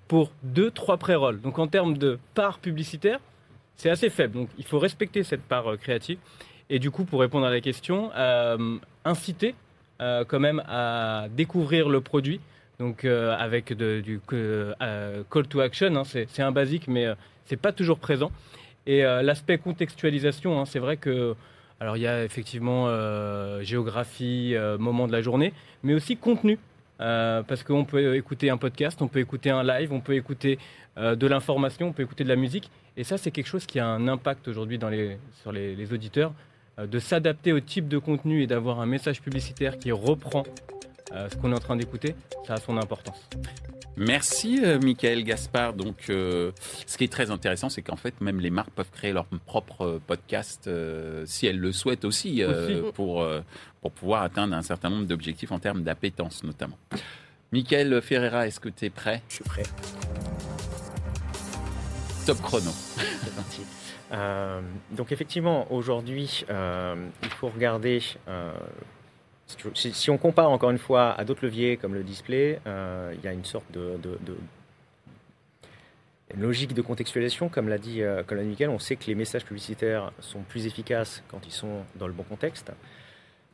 pour 0.08 0.30
2-3 0.54 0.98
pré-rolls. 0.98 1.40
Donc 1.40 1.58
en 1.58 1.66
termes 1.66 1.98
de 1.98 2.18
part 2.34 2.58
publicitaire, 2.58 3.18
c'est 3.76 3.90
assez 3.90 4.10
faible. 4.10 4.34
Donc 4.34 4.48
il 4.58 4.64
faut 4.64 4.78
respecter 4.78 5.22
cette 5.22 5.42
part 5.42 5.72
euh, 5.72 5.76
créative. 5.76 6.18
Et 6.70 6.78
du 6.78 6.90
coup, 6.90 7.04
pour 7.04 7.20
répondre 7.20 7.46
à 7.46 7.50
la 7.50 7.60
question, 7.60 8.10
euh, 8.16 8.78
inciter 9.04 9.54
euh, 10.00 10.24
quand 10.26 10.40
même 10.40 10.62
à 10.66 11.26
découvrir 11.36 11.88
le 11.88 12.00
produit. 12.00 12.40
Donc 12.78 13.06
avec 13.06 13.72
du 13.72 14.20
call 14.28 15.46
to 15.48 15.60
action, 15.60 15.96
hein, 15.96 16.02
c'est 16.04 16.42
un 16.42 16.52
basique, 16.52 16.88
mais 16.88 17.06
c'est 17.46 17.56
pas 17.56 17.72
toujours 17.72 17.98
présent. 17.98 18.30
Et 18.84 19.00
l'aspect 19.00 19.56
contextualisation, 19.56 20.60
hein, 20.60 20.66
c'est 20.66 20.78
vrai 20.78 20.98
que 20.98 21.34
alors 21.80 21.96
il 21.96 22.02
y 22.02 22.06
a 22.06 22.24
effectivement 22.24 22.86
euh, 22.88 23.62
géographie, 23.62 24.54
euh, 24.54 24.78
moment 24.78 25.06
de 25.06 25.12
la 25.12 25.20
journée, 25.22 25.52
mais 25.82 25.94
aussi 25.94 26.16
contenu. 26.16 26.58
Euh, 26.98 27.42
parce 27.42 27.62
qu'on 27.62 27.84
peut 27.84 28.16
écouter 28.16 28.48
un 28.48 28.56
podcast, 28.56 29.02
on 29.02 29.08
peut 29.08 29.18
écouter 29.18 29.50
un 29.50 29.62
live, 29.62 29.92
on 29.92 30.00
peut 30.00 30.14
écouter 30.14 30.58
de 30.96 31.26
l'information, 31.26 31.88
on 31.88 31.92
peut 31.92 32.04
écouter 32.04 32.24
de 32.24 32.30
la 32.30 32.36
musique. 32.36 32.70
Et 32.96 33.04
ça, 33.04 33.18
c'est 33.18 33.30
quelque 33.30 33.48
chose 33.48 33.66
qui 33.66 33.78
a 33.78 33.86
un 33.86 34.08
impact 34.08 34.48
aujourd'hui 34.48 34.78
sur 35.42 35.52
les 35.52 35.92
auditeurs, 35.92 36.32
de 36.78 36.98
s'adapter 36.98 37.52
au 37.52 37.60
type 37.60 37.86
de 37.86 37.98
contenu 37.98 38.42
et 38.42 38.46
d'avoir 38.46 38.80
un 38.80 38.86
message 38.86 39.20
publicitaire 39.20 39.78
qui 39.78 39.92
reprend 39.92 40.44
ce 41.12 41.36
qu'on 41.36 41.52
est 41.52 41.56
en 41.56 41.60
train 41.60 41.76
d'écouter, 41.76 42.14
ça 42.46 42.54
a 42.54 42.56
son 42.58 42.76
importance. 42.76 43.28
Merci, 43.96 44.60
euh, 44.62 44.78
Michael 44.78 45.24
Gaspard. 45.24 45.72
Donc, 45.72 46.10
euh, 46.10 46.52
ce 46.86 46.98
qui 46.98 47.04
est 47.04 47.12
très 47.12 47.30
intéressant, 47.30 47.70
c'est 47.70 47.80
qu'en 47.80 47.96
fait, 47.96 48.20
même 48.20 48.40
les 48.40 48.50
marques 48.50 48.70
peuvent 48.70 48.90
créer 48.92 49.12
leur 49.12 49.24
propre 49.46 49.86
euh, 49.86 50.02
podcast 50.06 50.68
si 51.24 51.46
elles 51.46 51.58
le 51.58 51.72
souhaitent 51.72 52.04
aussi, 52.04 52.42
pour, 52.94 53.26
pour 53.80 53.92
pouvoir 53.92 54.22
atteindre 54.22 54.54
un 54.54 54.62
certain 54.62 54.90
nombre 54.90 55.06
d'objectifs 55.06 55.50
en 55.50 55.58
termes 55.58 55.82
d'appétence, 55.82 56.44
notamment. 56.44 56.78
Michael 57.52 58.02
Ferreira, 58.02 58.46
est-ce 58.46 58.60
que 58.60 58.68
tu 58.68 58.84
es 58.84 58.90
prêt? 58.90 59.22
Je 59.28 59.34
suis 59.36 59.44
prêt. 59.44 59.62
Top 62.26 62.40
chrono. 62.42 62.70
C'est 63.22 63.34
parti. 63.34 63.62
donc, 64.92 65.12
effectivement, 65.12 65.72
aujourd'hui, 65.72 66.44
il 66.48 67.30
faut 67.30 67.48
regarder 67.48 68.02
si, 69.74 70.10
on 70.10 70.18
compare 70.18 70.50
encore 70.50 70.70
une 70.70 70.78
fois 70.78 71.12
à 71.12 71.24
d'autres 71.24 71.44
leviers 71.44 71.76
comme 71.76 71.94
le 71.94 72.02
display, 72.02 72.60
euh, 72.66 73.14
il 73.16 73.24
y 73.24 73.28
a 73.28 73.32
une 73.32 73.44
sorte 73.44 73.70
de, 73.72 73.98
logique 76.36 76.74
de 76.74 76.82
contextualisation, 76.82 77.48
comme 77.48 77.68
l'a 77.68 77.78
dit, 77.78 78.02
euh, 78.02 78.22
comme 78.24 78.42
Michael, 78.42 78.70
on 78.70 78.78
sait 78.78 78.96
que 78.96 79.06
les 79.06 79.14
messages 79.14 79.44
publicitaires 79.44 80.12
sont 80.20 80.40
plus 80.40 80.66
efficaces 80.66 81.22
quand 81.28 81.46
ils 81.46 81.52
sont 81.52 81.84
dans 81.94 82.08
le 82.08 82.12
bon 82.12 82.24
contexte. 82.24 82.72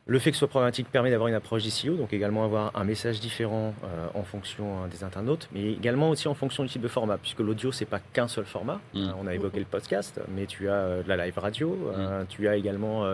Le 0.05 0.19
fait 0.19 0.31
que 0.31 0.35
ce 0.35 0.39
soit 0.39 0.49
programmatique 0.49 0.89
permet 0.91 1.11
d'avoir 1.11 1.29
une 1.29 1.35
approche 1.35 1.63
d'ICO, 1.63 1.95
donc 1.95 2.11
également 2.11 2.43
avoir 2.43 2.75
un 2.75 2.83
message 2.83 3.21
différent 3.21 3.73
euh, 3.85 4.07
en 4.15 4.23
fonction 4.23 4.87
des 4.87 5.05
internautes, 5.05 5.47
mais 5.53 5.71
également 5.71 6.09
aussi 6.09 6.27
en 6.27 6.33
fonction 6.33 6.63
du 6.63 6.69
type 6.69 6.81
de 6.81 6.89
format, 6.89 7.17
puisque 7.17 7.39
l'audio, 7.39 7.71
c'est 7.71 7.85
pas 7.85 7.99
qu'un 7.99 8.27
seul 8.27 8.45
format. 8.45 8.81
Mmh. 8.93 9.11
on 9.17 9.27
a 9.27 9.33
évoqué 9.33 9.59
le 9.59 9.65
podcast, 9.65 10.19
mais 10.35 10.45
tu 10.47 10.69
as 10.69 11.03
de 11.03 11.07
la 11.07 11.25
live 11.25 11.37
radio, 11.37 11.69
mmh. 11.69 12.25
tu 12.27 12.47
as 12.49 12.57
également 12.57 13.05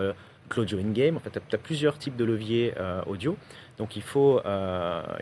l'audio 0.56 0.78
in-game. 0.78 1.18
Tu 1.32 1.56
as, 1.56 1.58
plusieurs 1.58 1.98
types 1.98 2.16
de 2.16 2.24
leviers 2.24 2.74
audio. 3.06 3.36
Donc 3.78 3.96
il 3.96 4.02
faut, 4.02 4.40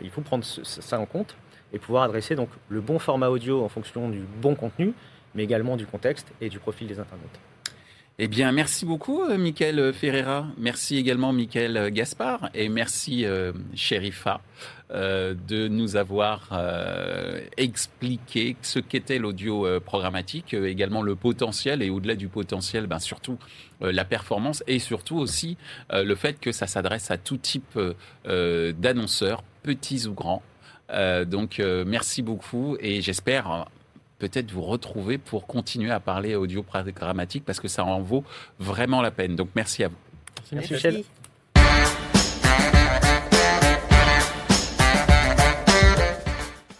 il 0.01 0.09
faut 0.09 0.21
prendre 0.21 0.43
ça 0.43 0.99
en 0.99 1.05
compte 1.05 1.35
et 1.73 1.79
pouvoir 1.79 2.03
adresser 2.03 2.35
donc, 2.35 2.49
le 2.67 2.81
bon 2.81 2.99
format 2.99 3.29
audio 3.29 3.63
en 3.63 3.69
fonction 3.69 4.09
du 4.09 4.19
bon 4.41 4.55
contenu, 4.55 4.93
mais 5.35 5.43
également 5.43 5.77
du 5.77 5.85
contexte 5.85 6.31
et 6.41 6.49
du 6.49 6.59
profil 6.59 6.87
des 6.87 6.99
internautes. 6.99 7.39
Eh 8.21 8.27
bien, 8.27 8.51
merci 8.51 8.85
beaucoup, 8.85 9.21
euh, 9.21 9.37
Michael 9.37 9.93
Ferreira. 9.93 10.45
Merci 10.57 10.97
également, 10.97 11.31
Michael 11.31 11.89
Gaspard. 11.89 12.49
Et 12.53 12.67
merci, 12.67 13.23
euh, 13.23 13.53
Sherifa, 13.75 14.41
euh, 14.91 15.33
de 15.47 15.69
nous 15.69 15.95
avoir 15.95 16.49
expliqué 17.55 18.57
ce 18.61 18.79
qu'était 18.79 19.19
l'audio 19.19 19.79
programmatique, 19.79 20.53
également 20.53 21.01
le 21.01 21.15
potentiel, 21.15 21.81
et 21.81 21.89
au-delà 21.89 22.15
du 22.15 22.27
potentiel, 22.27 22.87
ben, 22.87 22.99
surtout 22.99 23.37
la 23.79 24.03
performance, 24.03 24.65
et 24.67 24.79
surtout 24.79 25.15
aussi 25.17 25.55
le 25.89 26.15
fait 26.15 26.41
que 26.41 26.51
ça 26.51 26.67
s'adresse 26.67 27.11
à 27.11 27.17
tout 27.17 27.37
type 27.37 27.79
d'annonceurs, 28.25 29.43
petits 29.63 30.07
ou 30.07 30.13
grands. 30.13 30.43
donc, 31.25 31.61
merci 31.85 32.21
beaucoup, 32.21 32.75
et 32.81 33.01
j'espère 33.01 33.67
peut-être 34.19 34.51
vous 34.51 34.61
retrouver 34.61 35.17
pour 35.17 35.47
continuer 35.47 35.91
à 35.91 35.99
parler 35.99 36.35
audio 36.35 36.61
programmatique 36.61 37.43
parce 37.45 37.59
que 37.59 37.67
ça 37.67 37.83
en 37.85 38.01
vaut 38.01 38.23
vraiment 38.59 39.01
la 39.01 39.11
peine. 39.11 39.35
Donc 39.35 39.49
merci 39.55 39.83
à 39.83 39.87
vous. 39.87 39.95
Merci, 40.51 40.73
Michel. 40.73 41.03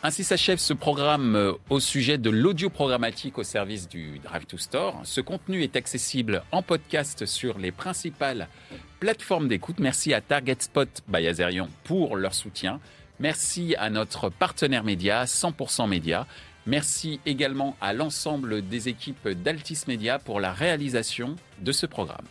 Ainsi 0.02 0.24
s'achève 0.24 0.60
ce 0.60 0.72
programme 0.74 1.36
euh, 1.36 1.52
au 1.70 1.82
sujet 1.82 2.18
de 2.18 2.30
l'audio 2.30 2.70
programmatique 2.70 3.38
au 3.38 3.44
service 3.44 3.90
du 3.90 4.20
Drive 4.20 4.46
to 4.46 4.58
Store. 4.58 5.02
Ce 5.04 5.20
contenu 5.20 5.62
est 5.62 5.76
accessible 5.76 6.42
en 6.54 6.62
podcast 6.62 7.26
sur 7.26 7.58
les 7.58 7.74
principales 7.74 8.48
plateformes 9.02 9.50
d'écoute. 9.50 9.76
Merci 9.80 10.14
à 10.14 10.22
Target 10.22 10.56
Spot 10.60 10.88
by 11.10 11.28
Azerion 11.28 11.68
pour 11.84 12.16
leur 12.16 12.34
soutien. 12.34 12.80
Merci 13.20 13.76
à 13.78 13.90
notre 13.90 14.30
partenaire 14.30 14.86
média, 14.86 15.26
100% 15.26 15.90
Média. 15.90 16.26
Merci 16.70 17.20
également 17.26 17.76
à 17.82 17.94
l'ensemble 17.94 18.62
des 18.62 18.90
équipes 18.90 19.28
d'Altis 19.28 19.86
Media 19.88 20.20
pour 20.20 20.40
la 20.40 20.54
réalisation 20.54 21.36
de 21.60 21.72
ce 21.72 21.88
programme. 21.88 22.28